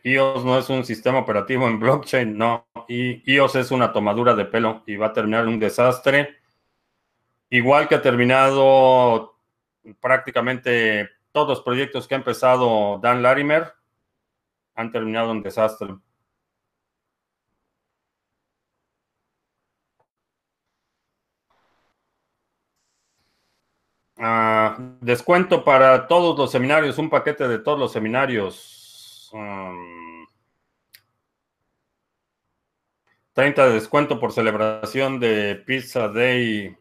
[0.04, 2.68] iOS no es un sistema operativo en blockchain, no.
[2.88, 6.38] Y iOS es una tomadura de pelo y va a terminar en un desastre.
[7.50, 9.38] Igual que ha terminado
[10.00, 13.74] prácticamente todos los proyectos que ha empezado Dan Larimer,
[14.76, 15.96] han terminado en desastre.
[24.24, 29.32] Ah, descuento para todos los seminarios, un paquete de todos los seminarios.
[33.34, 36.78] 30 de descuento por celebración de Pizza Day.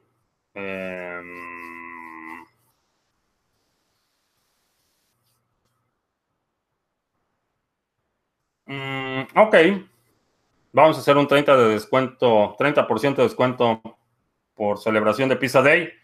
[8.66, 9.54] Mm, ok.
[10.72, 13.80] Vamos a hacer un 30 de descuento, 30% de descuento
[14.54, 15.99] por celebración de Pizza Day.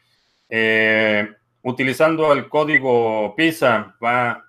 [0.48, 1.28] Eh,
[1.62, 4.44] utilizando el código PISA, va,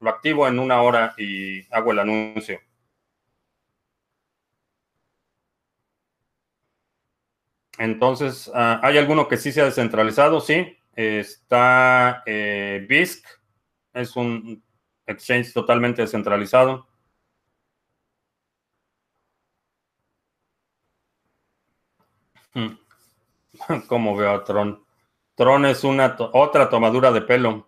[0.00, 2.60] lo activo en una hora y hago el anuncio.
[7.78, 10.40] Entonces, ah, ¿hay alguno que sí sea descentralizado?
[10.40, 10.76] Sí.
[10.94, 13.26] Está eh, BISC,
[13.94, 14.62] es un
[15.06, 16.86] exchange totalmente descentralizado.
[22.54, 22.76] Hmm.
[23.88, 24.84] ¿Cómo veo a Tron?
[25.34, 27.66] Tron es una otra tomadura de pelo.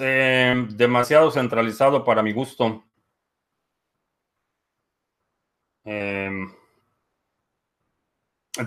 [0.00, 2.84] Eh, demasiado centralizado para mi gusto.
[5.84, 6.48] Em,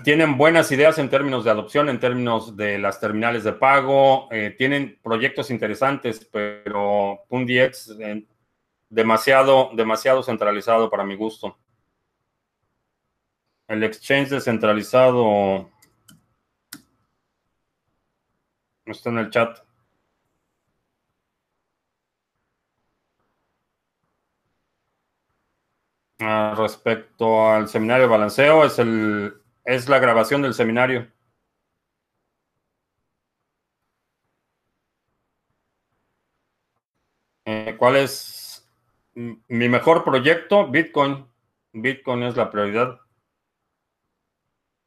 [0.04, 4.54] tienen buenas ideas en términos de adopción, en términos de las terminales de pago, eh,
[4.56, 7.96] tienen proyectos interesantes, pero PundiX
[8.92, 11.56] demasiado, demasiado centralizado para mi gusto.
[13.68, 15.70] El exchange descentralizado
[18.86, 19.58] está en el chat.
[26.20, 29.34] Ah, respecto al seminario de balanceo, es, el,
[29.64, 31.10] es la grabación del seminario.
[37.44, 38.41] Eh, ¿Cuál es
[39.14, 40.68] mi mejor proyecto?
[40.68, 41.26] Bitcoin.
[41.72, 43.00] Bitcoin es la prioridad.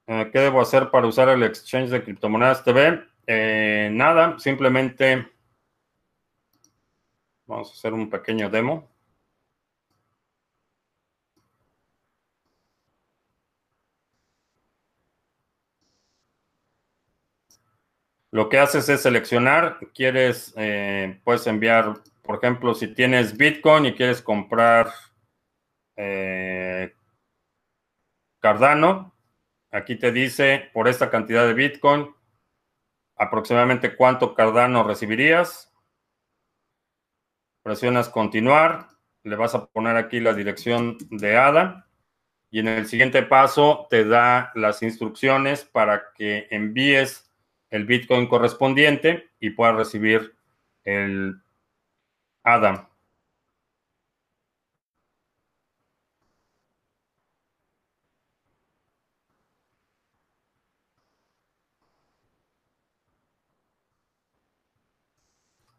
[0.08, 3.04] Eh, ¿Qué debo hacer para usar el exchange de criptomonedas TV?
[3.28, 5.28] Eh, nada, simplemente
[7.48, 8.88] vamos a hacer un pequeño demo.
[18.32, 21.94] Lo que haces es seleccionar, quieres, eh, puedes enviar,
[22.26, 24.92] por ejemplo, si tienes Bitcoin y quieres comprar
[25.96, 26.94] eh,
[28.40, 29.16] Cardano,
[29.72, 32.14] aquí te dice por esta cantidad de Bitcoin,
[33.16, 35.72] aproximadamente cuánto Cardano recibirías.
[37.64, 38.90] Presionas continuar,
[39.24, 41.88] le vas a poner aquí la dirección de ADA
[42.52, 47.32] y en el siguiente paso te da las instrucciones para que envíes
[47.70, 50.36] el Bitcoin correspondiente y pueda recibir
[50.84, 51.42] el
[52.46, 52.74] ADA.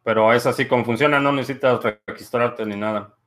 [0.02, 3.18] Pero es así como funciona, no necesitas registrarte ni nada.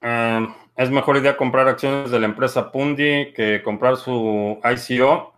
[0.00, 0.46] Eh,
[0.76, 5.34] es mejor idea comprar acciones de la empresa Pundi que comprar su ICO.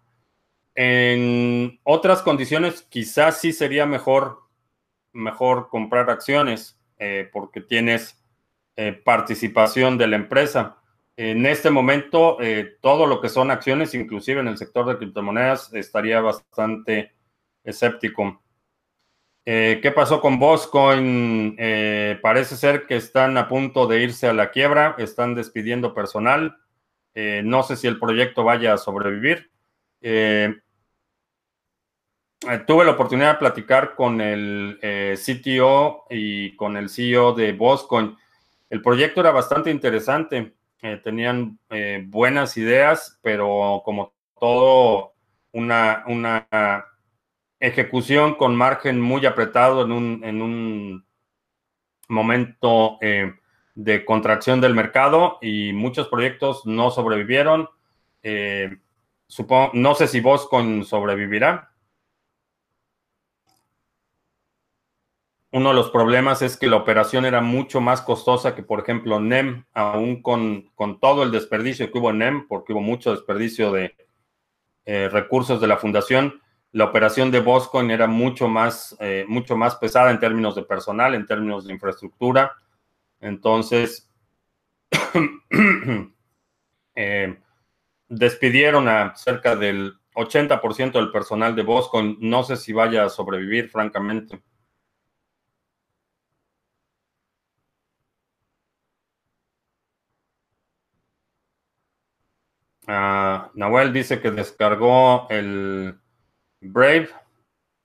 [0.74, 4.40] En otras condiciones, quizás sí sería mejor,
[5.12, 8.22] mejor comprar acciones eh, porque tienes
[8.76, 10.78] eh, participación de la empresa.
[11.18, 12.36] En este momento,
[12.82, 17.14] todo lo que son acciones, inclusive en el sector de criptomonedas, estaría bastante
[17.64, 18.42] escéptico.
[19.48, 21.54] Eh, ¿Qué pasó con Boscoin?
[21.56, 26.58] Eh, parece ser que están a punto de irse a la quiebra, están despidiendo personal.
[27.14, 29.52] Eh, no sé si el proyecto vaya a sobrevivir.
[32.66, 34.78] tuve la oportunidad de platicar con el
[35.16, 38.16] CTO y con el CEO de Boscoin.
[38.68, 40.54] El proyecto era bastante interesante.
[41.04, 41.58] tenían
[42.06, 45.14] buenas ideas, pero como todo,
[45.52, 46.46] una, una
[47.60, 51.06] ejecución con margen muy apretado en un, en un
[52.08, 53.34] momento eh,
[53.74, 57.68] de contracción del mercado y muchos proyectos no sobrevivieron.
[58.22, 58.78] Eh,
[59.26, 61.72] supongo, no sé si Boscon sobrevivirá.
[65.52, 69.20] Uno de los problemas es que la operación era mucho más costosa que, por ejemplo,
[69.20, 73.72] NEM, aún con, con todo el desperdicio que hubo en NEM, porque hubo mucho desperdicio
[73.72, 73.96] de
[74.84, 76.42] eh, recursos de la fundación
[76.72, 81.14] la operación de Boscoin era mucho más, eh, mucho más pesada en términos de personal,
[81.14, 82.52] en términos de infraestructura.
[83.20, 84.10] Entonces,
[86.94, 87.38] eh,
[88.08, 92.16] despidieron a cerca del 80% del personal de Boscoin.
[92.20, 94.42] No sé si vaya a sobrevivir, francamente.
[102.88, 105.98] Uh, Nahuel dice que descargó el
[106.72, 107.08] Brave.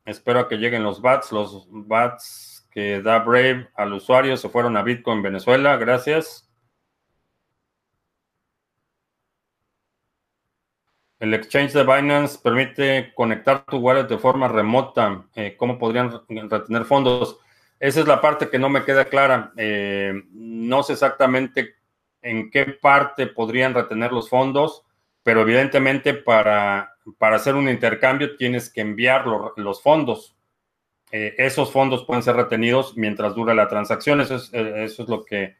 [0.05, 1.31] Espero que lleguen los bats.
[1.31, 5.77] Los bats que da Brave al usuario se fueron a Bitcoin Venezuela.
[5.77, 6.47] Gracias.
[11.19, 15.23] El exchange de Binance permite conectar tu wallet de forma remota.
[15.35, 17.37] Eh, ¿Cómo podrían retener fondos?
[17.79, 19.51] Esa es la parte que no me queda clara.
[19.55, 21.75] Eh, no sé exactamente
[22.21, 24.83] en qué parte podrían retener los fondos,
[25.23, 30.35] pero evidentemente para para hacer un intercambio tienes que enviar los fondos.
[31.11, 34.21] Eh, esos fondos pueden ser retenidos mientras dura la transacción.
[34.21, 35.57] Eso es, eh, eso es lo que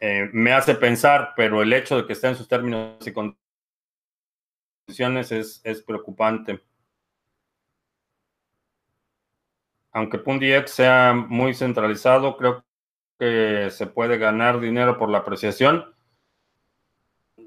[0.00, 3.12] eh, me hace pensar, pero el hecho de que esté en sus términos y
[4.86, 6.60] condiciones es, es preocupante.
[9.92, 12.64] Aunque PundiX sea muy centralizado, creo
[13.18, 15.97] que se puede ganar dinero por la apreciación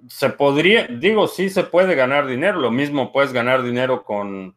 [0.07, 2.59] se podría, digo, sí se puede ganar dinero.
[2.59, 4.55] Lo mismo puedes ganar dinero con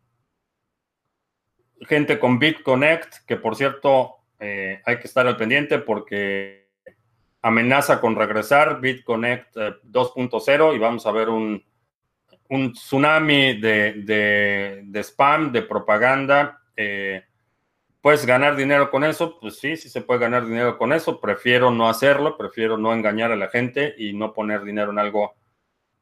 [1.80, 6.70] gente con BitConnect, que por cierto eh, hay que estar al pendiente porque
[7.42, 11.62] amenaza con regresar BitConnect 2.0 eh, y vamos a ver un,
[12.48, 16.62] un tsunami de, de, spam, de propaganda.
[16.76, 17.22] Eh,
[18.04, 19.38] ¿Puedes ganar dinero con eso?
[19.40, 21.22] Pues sí, sí se puede ganar dinero con eso.
[21.22, 25.32] Prefiero no hacerlo, prefiero no engañar a la gente y no poner dinero en algo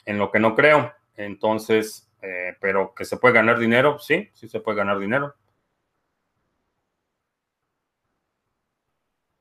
[0.05, 0.93] en lo que no creo.
[1.15, 5.37] Entonces, eh, pero que se puede ganar dinero, sí, sí se puede ganar dinero.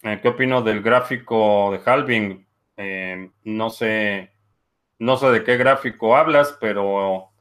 [0.04, 2.48] Eh, ¿Qué opino del gráfico de halving?
[2.78, 4.34] Eh, no sé,
[5.00, 7.32] no sé de qué gráfico hablas, pero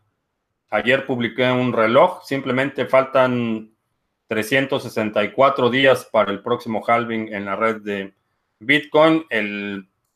[0.70, 2.22] ayer publiqué un reloj.
[2.24, 3.76] Simplemente faltan
[4.30, 8.14] 364 días para el próximo halving en la red de
[8.60, 9.26] Bitcoin.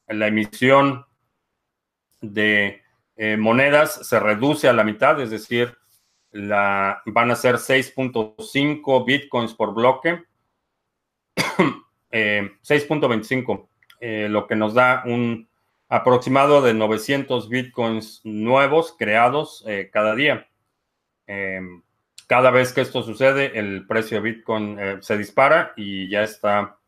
[0.06, 1.04] la emisión
[2.20, 2.80] de
[3.16, 5.76] eh, monedas se reduce a la mitad, es decir,
[6.30, 10.22] la, van a ser 6.5 bitcoins por bloque,
[11.36, 13.66] 6.25,
[14.00, 15.48] eh, eh, lo que nos da un
[15.88, 20.46] aproximado de 900 bitcoins nuevos creados cada día.
[22.27, 26.79] Cada vez que esto sucede, el precio de bitcoin se dispara y ya está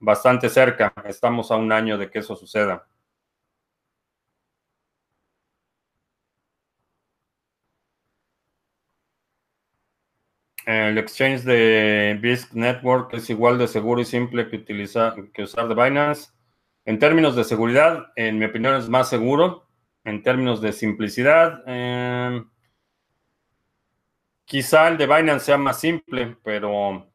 [0.00, 0.92] bastante cerca.
[1.04, 2.86] Estamos a un año de que eso suceda.
[10.66, 15.68] El exchange de BISC Network es igual de seguro y simple que, utilizar, que usar
[15.68, 16.30] de Binance.
[16.86, 19.66] En términos de seguridad, en mi opinión es más seguro.
[20.04, 22.48] En términos de simplicidad, em,
[24.44, 27.10] quizá el de Binance sea más simple, pero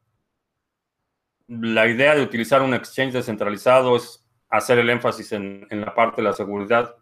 [1.48, 6.28] la idea de utilizar un exchange descentralizado es hacer el énfasis en la parte de
[6.28, 6.96] la seguridad.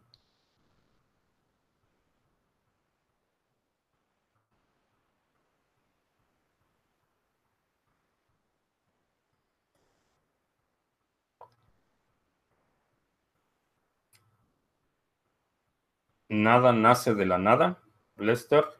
[16.30, 17.82] Nada nace de la nada,
[18.16, 18.77] Lester.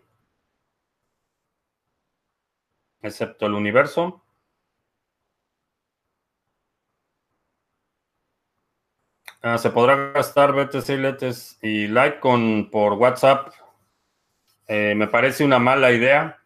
[3.02, 4.22] Excepto el universo.
[9.40, 13.52] Ah, se podrá gastar BTC, Letes y Litecoin por WhatsApp.
[14.66, 16.38] Eh, me parece una mala idea.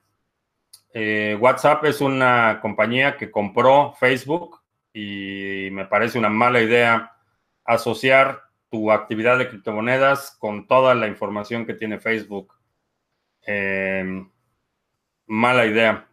[0.92, 4.61] Eh, WhatsApp es una compañía que compró Facebook
[4.92, 7.12] y me parece una mala idea
[7.64, 12.55] asociar tu actividad de criptomonedas con toda la información que tiene Facebook.
[13.42, 14.30] Em,
[15.26, 16.07] mala idea.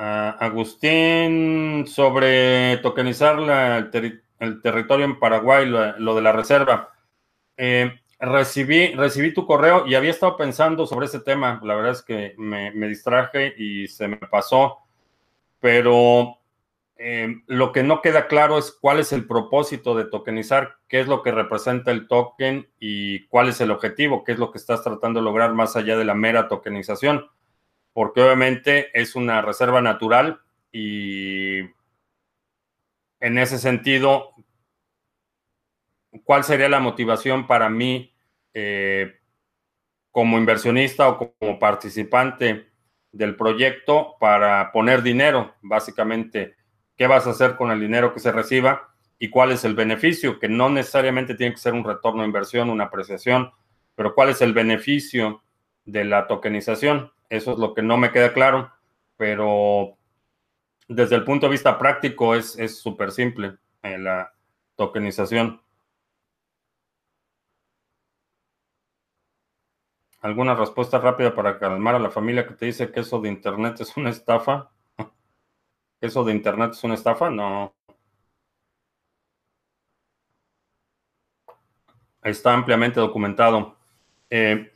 [0.00, 6.90] Agustín, sobre tokenizar el, territorio en Paraguay, lo, de la reserva.
[7.56, 11.58] Eh, Recibí, recibí tu correo y había estado pensando sobre ese tema.
[11.64, 14.80] La verdad es que me, distraje y se me pasó.
[15.58, 16.36] Pero
[16.96, 21.08] eh, lo que no queda claro es cuál es el propósito de tokenizar, qué es
[21.08, 24.82] lo que representa el token y cuál es el objetivo, qué es lo que estás
[24.82, 27.26] tratando de lograr más allá de la mera tokenización.
[27.92, 30.40] Porque obviamente es una reserva natural
[30.72, 31.60] y
[33.20, 34.34] en ese sentido,
[36.24, 38.14] ¿cuál sería la motivación para mí
[38.54, 39.20] eh,
[40.10, 42.70] como inversionista o como participante
[43.12, 45.54] del proyecto para poner dinero?
[45.60, 46.56] Básicamente,
[46.96, 50.38] ¿qué vas a hacer con el dinero que se reciba y cuál es el beneficio?
[50.38, 53.52] Que no necesariamente tiene que ser un retorno de inversión, una apreciación,
[53.94, 55.42] pero cuál es el beneficio
[55.84, 57.12] de la tokenización.
[57.30, 58.70] Eso es lo que no me queda claro,
[59.16, 59.96] pero
[60.88, 64.34] desde el punto de vista práctico es súper simple eh, la
[64.76, 65.62] tokenización.
[70.22, 73.80] ¿Alguna respuesta rápida para calmar a la familia que te dice que eso de Internet
[73.80, 74.70] es una estafa?
[76.00, 77.30] ¿Eso de Internet es una estafa?
[77.30, 77.74] No.
[82.22, 83.76] Está ampliamente documentado.
[84.28, 84.70] Eh,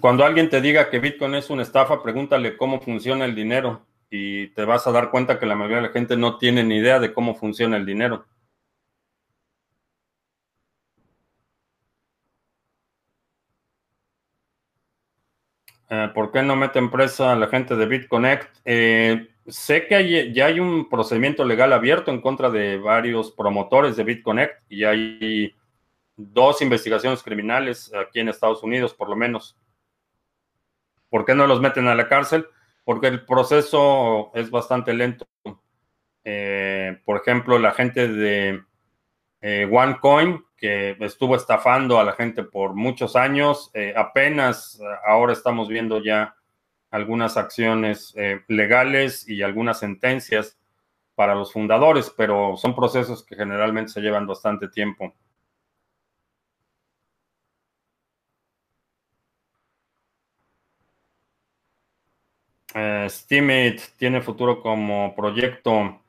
[0.00, 4.48] cuando alguien te diga que Bitcoin es una estafa, pregúntale cómo funciona el dinero y
[4.48, 6.98] te vas a dar cuenta que la mayoría de la gente no tiene ni idea
[6.98, 8.26] de cómo funciona el dinero.
[15.88, 18.56] Eh, ¿Por qué no meten presa a la gente de BitConnect?
[18.64, 24.02] Eh, sé que ya hay un procedimiento legal abierto en contra de varios promotores de
[24.02, 25.54] BitConnect y hay
[26.16, 29.56] dos investigaciones criminales aquí en Estados Unidos, por lo menos.
[31.16, 32.46] ¿Por qué no los meten a la cárcel?
[32.84, 35.26] Porque el proceso es bastante lento.
[36.24, 38.62] Eh, por ejemplo, la gente de
[39.40, 45.68] eh, OneCoin, que estuvo estafando a la gente por muchos años, eh, apenas ahora estamos
[45.68, 46.36] viendo ya
[46.90, 48.14] algunas acciones
[48.46, 50.58] legales y algunas sentencias
[51.14, 55.14] para los fundadores, pero son procesos que generalmente se llevan bastante tiempo.
[63.08, 66.00] Steemit tiene futuro como proyecto.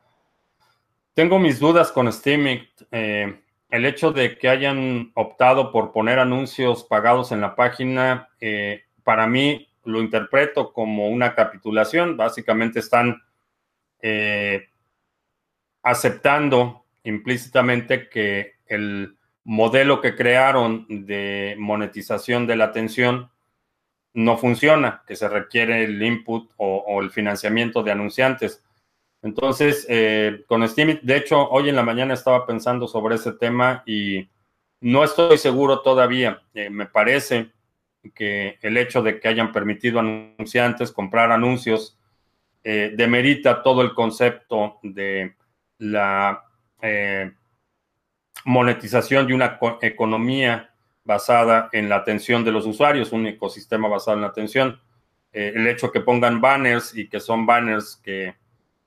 [1.13, 2.68] Tengo mis dudas con Steemit.
[2.91, 8.84] Eh, el hecho de que hayan optado por poner anuncios pagados en la página, eh,
[9.03, 12.18] para mí lo interpreto como una capitulación.
[12.18, 13.22] Básicamente están
[14.01, 14.70] eh,
[15.84, 23.32] aceptando implícitamente que el modelo que crearon de monetización de la atención
[24.18, 28.63] no funciona, que se requiere el input o, el financiamiento de anunciantes.
[29.22, 33.84] Entonces, eh, con Steam, de hecho, hoy en la mañana estaba pensando sobre ese tema
[33.86, 34.28] y
[34.82, 36.41] no estoy seguro todavía.
[36.55, 37.51] Eh, me parece
[38.15, 41.99] que el hecho de que hayan permitido anunciantes comprar anuncios
[42.63, 45.36] eh, demerita todo el concepto de
[45.78, 46.43] la
[48.45, 50.72] monetización de una economía
[51.07, 54.79] basada en la atención de los usuarios, un ecosistema basado en la atención.
[55.31, 58.35] Eh, el hecho que pongan banners y que son banners que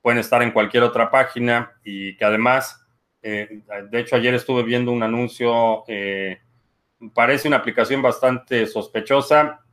[0.02, 2.86] pueden estar en cualquier otra página y que además,
[3.22, 6.40] eh, de hecho ayer estuve viendo un anuncio, eh,
[7.14, 9.64] parece una aplicación bastante sospechosa.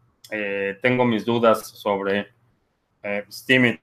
[0.81, 2.27] tengo mis dudas sobre
[3.31, 3.79] Steam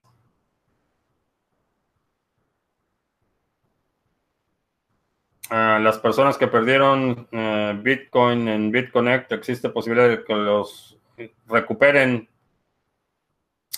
[5.51, 10.99] las personas que perdieron eh, Bitcoin en BitConnect, ¿existe posibilidad de que los
[11.47, 12.29] recuperen?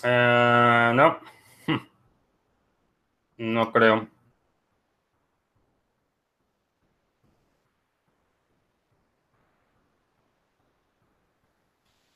[0.03, 1.19] Eh, no.
[3.39, 4.09] No creo.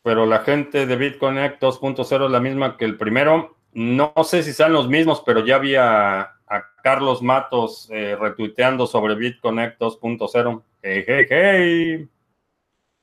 [0.03, 3.57] Pero la gente de BitConnect 2.0 es la misma que el primero.
[3.73, 6.40] No sé si sean los mismos, pero ya había
[6.83, 10.63] Carlos Matos eh, retuiteando sobre BitConnect 2.0.
[10.83, 12.09] Hey, hey, hey.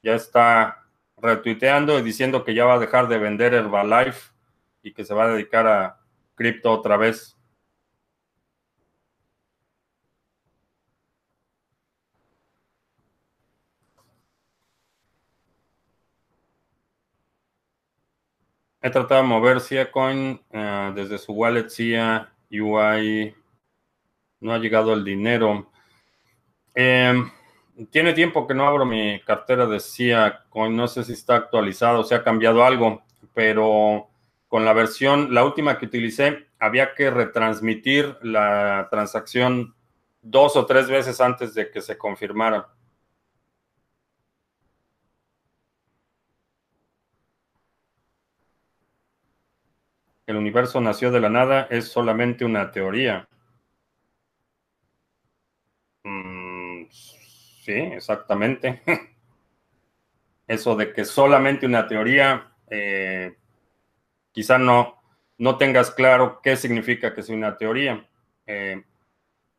[0.02, 0.86] Ya está
[1.18, 4.32] retuiteando y diciendo que ya va a dejar de vender Herbalife
[4.84, 6.00] y que se va a dedicar a
[6.36, 7.38] cripto otra vez.
[18.82, 23.36] He tratado de mover SIA Coin eh, desde su wallet SIA UI,
[24.40, 25.72] no ha llegado el dinero.
[26.74, 27.30] Em,
[27.92, 32.14] tiene tiempo que no abro mi cartera de CIA, no sé si está actualizado, si
[32.16, 34.10] ha cambiado algo, pero
[34.48, 39.76] con la versión, la última que utilicé, había que retransmitir la transacción
[40.22, 42.68] dos o tres veces antes de que se confirmara.
[50.28, 53.28] el universo nació de la nada es solamente una teoría.
[56.04, 56.88] Mm,
[57.68, 58.82] sí, exactamente.
[60.48, 63.36] Eso de que solamente una teoría, eh,
[64.32, 65.02] quizá no,
[65.38, 68.08] no tengas claro qué significa que sea una teoría.
[68.46, 68.82] Eh,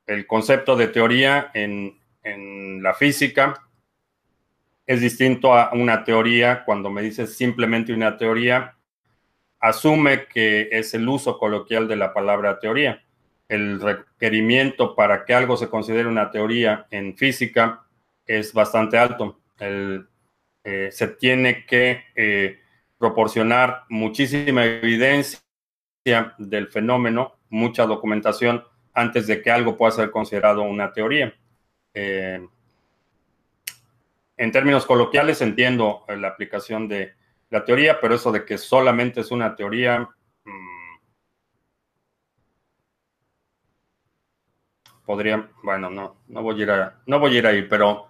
[0.07, 3.69] el concepto de teoría en, en la física
[4.87, 8.75] es distinto a una teoría cuando me dices simplemente una teoría
[9.61, 13.05] asume que es el uso coloquial de la palabra teoría.
[13.49, 17.85] El requerimiento para que algo se considere una teoría en física
[18.29, 19.41] es bastante alto.
[19.59, 22.61] Eh, se tiene que eh,
[22.99, 25.41] proporcionar muchísima evidencia
[26.37, 31.35] del fenómeno, mucha documentación, antes de que algo pueda ser considerado una teoría.
[31.95, 32.47] Eh,
[34.37, 37.15] en términos coloquiales entiendo la aplicación de
[37.51, 40.07] la teoría, pero eso de que solamente es una teoría,
[40.45, 40.99] mm,
[45.07, 48.08] podría, bueno, no, no voy a ir a, no voy a ir ahí, pero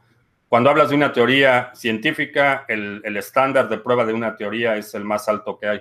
[0.48, 5.04] cuando hablas de una teoría científica, el, estándar de prueba de una teoría es el
[5.04, 5.80] más alto que hay.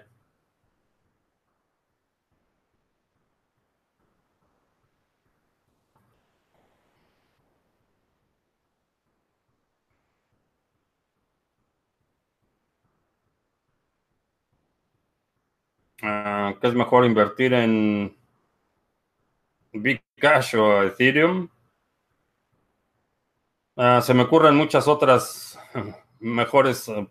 [16.01, 18.15] Ah, ¿Qué es mejor invertir en
[19.73, 21.49] Big Cash o Ethereum?
[23.77, 25.59] Ah, se me ocurren muchas otras
[26.19, 27.07] mejores eh,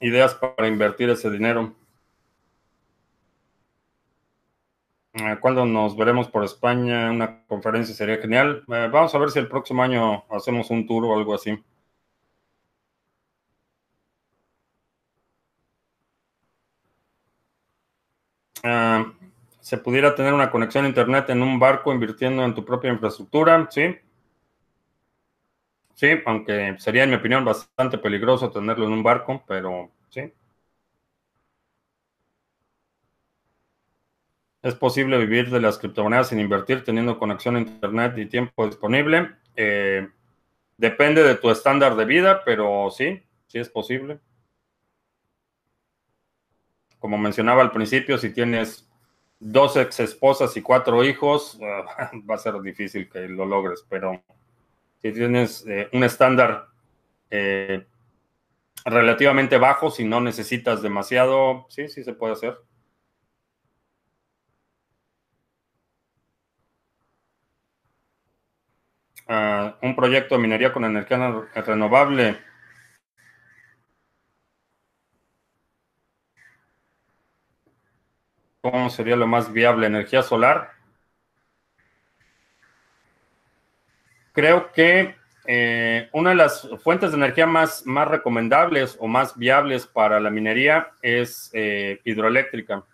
[0.00, 1.74] ideas para invertir ese dinero.
[5.14, 7.10] Eh, ¿Cuándo nos veremos por España?
[7.10, 8.64] Una conferencia sería genial.
[8.68, 11.62] Eh, vamos a ver si el próximo año hacemos un tour o algo así.
[18.64, 19.12] Ah,
[19.60, 23.68] ¿Se pudiera tener una conexión a Internet en un barco invirtiendo en tu propia infraestructura?
[23.70, 23.96] Sí.
[26.02, 30.32] Sí, aunque sería, en mi opinión, bastante peligroso tenerlo en un barco, pero sí.
[34.60, 39.36] ¿Es posible vivir de las criptomonedas sin invertir teniendo conexión a Internet y tiempo disponible?
[39.54, 40.08] Eh,
[40.76, 44.20] depende de tu estándar de vida, pero sí, sí es posible.
[46.98, 48.88] Como mencionaba al principio, si tienes
[49.38, 54.22] dos ex esposas y cuatro hijos, va a ser difícil que lo logres, pero
[55.02, 56.68] si tienes eh, un estándar
[57.30, 57.86] eh,
[58.84, 62.58] relativamente bajo, si no necesitas demasiado, sí, sí se puede hacer.
[69.26, 71.16] Ah, un proyecto de minería con energía
[71.66, 72.38] renovable.
[78.60, 79.86] ¿Cómo sería lo más viable?
[79.88, 80.81] ¿Energía solar?
[84.32, 85.14] Creo que
[85.46, 90.30] eh, una de las fuentes de energía más, más recomendables o más viables para la
[90.30, 92.84] minería es eh, hidroeléctrica.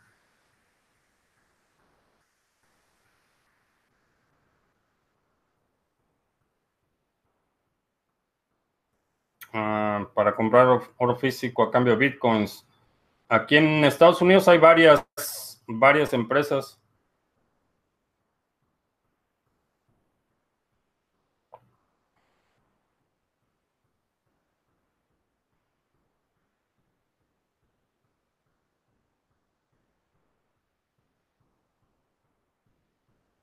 [9.53, 10.66] Ah, para comprar
[10.97, 12.66] oro físico a cambio de bitcoins.
[13.28, 15.05] Aquí en Estados Unidos hay varias,
[15.66, 16.78] varias empresas.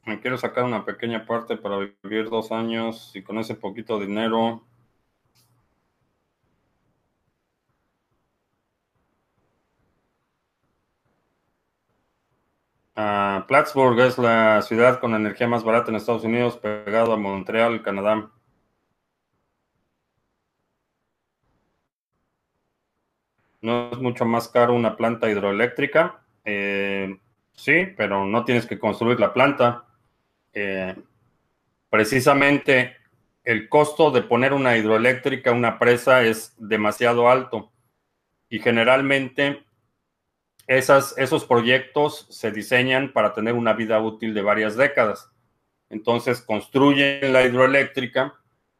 [0.05, 4.63] Me quiero sacar una pequeña parte para vivir dos años y con ese poquito dinero
[12.97, 17.81] Uh, Plattsburgh es la ciudad con energía más barata en Estados Unidos, pegado a Montreal,
[17.81, 18.31] Canadá.
[23.61, 26.23] No es mucho más caro una planta hidroeléctrica.
[26.45, 27.17] Eh,
[27.53, 29.85] sí, pero no tienes que construir la planta.
[30.55, 30.95] Eh,
[31.89, 32.95] precisamente
[33.43, 37.71] el costo de poner una hidroeléctrica, una presa, es demasiado alto.
[38.49, 39.63] Y generalmente
[40.67, 45.29] esos proyectos se diseñan para tener una vida útil de varias décadas.
[45.89, 48.33] Entonces construyen la hidroeléctrica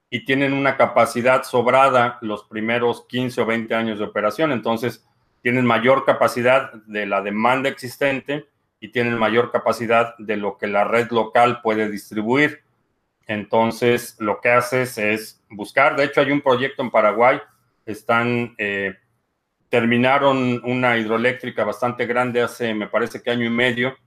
[0.10, 4.52] y tienen una capacidad sobrada los primeros 15 o 20 años de operación.
[4.52, 5.06] Entonces
[5.44, 8.48] tienen mayor capacidad de la demanda existente
[8.80, 12.64] y tienen mayor capacidad de lo que la red local puede distribuir.
[13.28, 17.40] Entonces lo que haces es buscar, de hecho hay un proyecto en Paraguay,
[17.86, 18.56] están...
[18.58, 18.96] Eh,
[19.70, 23.98] terminaron una hidroeléctrica bastante grande hace, me parece que año y medio,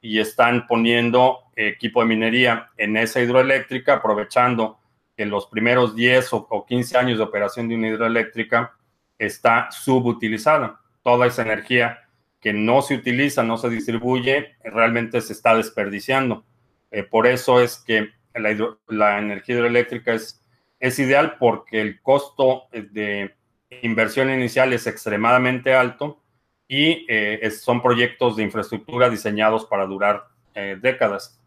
[0.00, 4.78] y están poniendo equipo de minería en esa hidroeléctrica, aprovechando
[5.16, 8.76] que los primeros 10 o 15 años de operación de una hidroeléctrica
[9.18, 10.80] está subutilizada.
[11.02, 12.07] Toda esa energía
[12.40, 16.44] que no se utiliza, no se distribuye, realmente se está desperdiciando.
[16.90, 20.40] Eh, por eso es que la, energía hidroeléctrica es,
[20.98, 23.34] ideal porque el costo de
[23.82, 26.22] inversión inicial es extremadamente alto
[26.68, 30.24] y eh, son proyectos de infraestructura diseñados para durar
[30.54, 31.40] eh, décadas.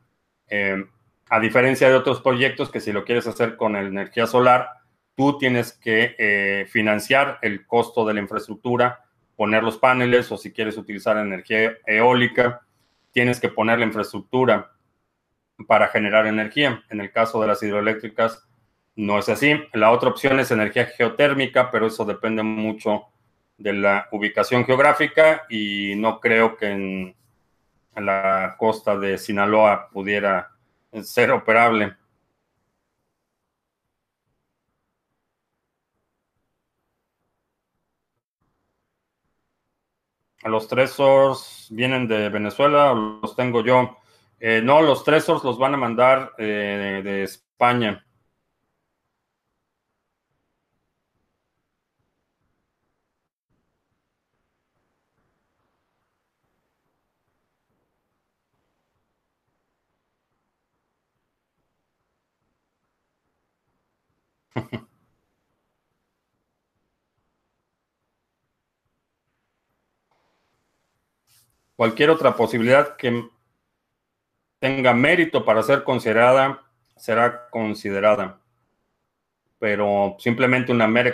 [0.49, 0.83] Eh,
[1.29, 4.69] a diferencia de otros proyectos que si lo quieres hacer con energía solar,
[5.15, 9.05] tú tienes que financiar el costo de la infraestructura,
[9.41, 12.61] poner los paneles o si quieres utilizar energía eólica,
[13.11, 14.71] tienes que poner la infraestructura
[15.67, 16.83] para generar energía.
[16.91, 18.47] En el caso de las hidroeléctricas,
[18.95, 19.59] no es así.
[19.73, 23.05] La otra opción es energía geotérmica, pero eso depende mucho
[23.57, 27.15] de la ubicación geográfica y no creo que en,
[27.95, 30.51] la costa de Sinaloa pudiera
[31.01, 31.95] ser operable.
[40.43, 43.97] Los Tresors vienen de Venezuela los tengo yo.
[44.39, 48.05] Eh, no, los Tresors los van a mandar eh, de España.
[71.81, 73.27] Cualquier otra posibilidad que
[74.59, 76.61] tenga mérito para ser considerada,
[76.95, 78.39] será considerada.
[79.57, 81.11] Pero simplemente una mera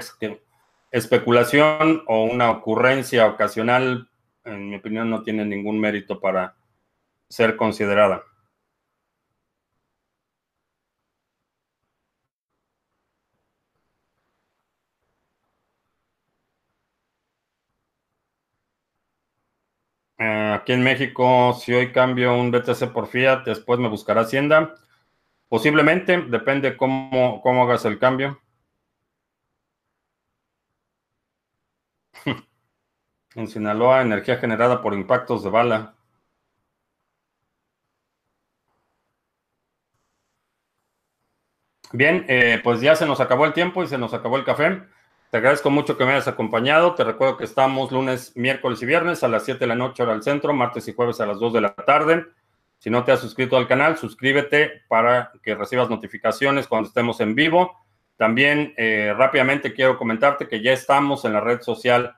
[0.91, 4.09] especulación o una ocurrencia ocasional,
[4.43, 6.57] en mi opinión, no tiene ningún mérito para
[7.29, 8.25] ser considerada.
[19.85, 24.75] Eh, aquí en México, si hoy cambio un BTC por Fiat, después me buscará Hacienda.
[25.49, 28.41] Posiblemente, depende cómo, cómo hagas el cambio.
[33.35, 35.95] en Sinaloa, energía generada por impactos de bala.
[41.93, 44.83] Bien, eh, pues ya se nos acabó el tiempo y se nos acabó el café.
[45.29, 46.95] Te agradezco mucho que me hayas acompañado.
[46.95, 50.13] Te recuerdo que estamos lunes, miércoles y viernes a las 7 de la noche hora
[50.13, 52.25] al centro, martes y jueves a las 2 de la tarde.
[52.77, 57.35] Si no te has suscrito al canal, suscríbete para que recibas notificaciones cuando estemos en
[57.35, 57.75] vivo.
[58.15, 62.15] También eh, rápidamente quiero comentarte que ya estamos en la red social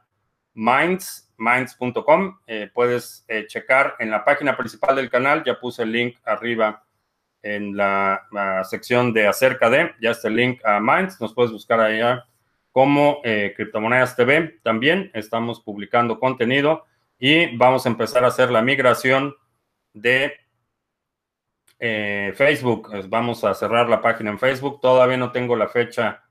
[0.54, 2.40] Minds, minds.com.
[2.46, 6.84] Eh, puedes eh, checar en la página principal del canal, ya puse el link arriba
[7.42, 11.52] en la, la sección de acerca de, ya está el link a Minds, nos puedes
[11.52, 12.26] buscar allá
[12.72, 14.60] como eh, Criptomonedas TV.
[14.64, 16.86] También estamos publicando contenido
[17.18, 19.36] y vamos a empezar a hacer la migración
[19.94, 20.34] de
[21.80, 22.90] eh, Facebook.
[23.08, 24.80] Vamos a cerrar la página en Facebook.
[24.82, 26.24] Todavía no tengo la fecha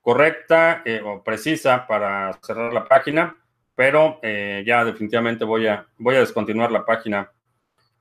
[0.00, 3.36] correcta eh, o precisa para cerrar la página,
[3.74, 7.30] pero ya definitivamente voy a, voy a descontinuar la página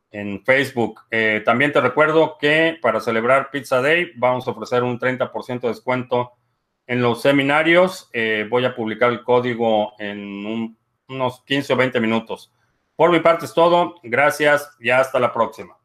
[0.09, 1.01] en Facebook.
[1.45, 6.37] también te recuerdo que para celebrar Pizza Day vamos a ofrecer un 30% de descuento
[6.87, 10.75] en los seminarios eh, voy a publicar el código en
[11.09, 12.51] unos 15 o 20 minutos.
[12.95, 13.95] Por mi parte es todo.
[14.01, 15.77] Gracias y hasta la próxima.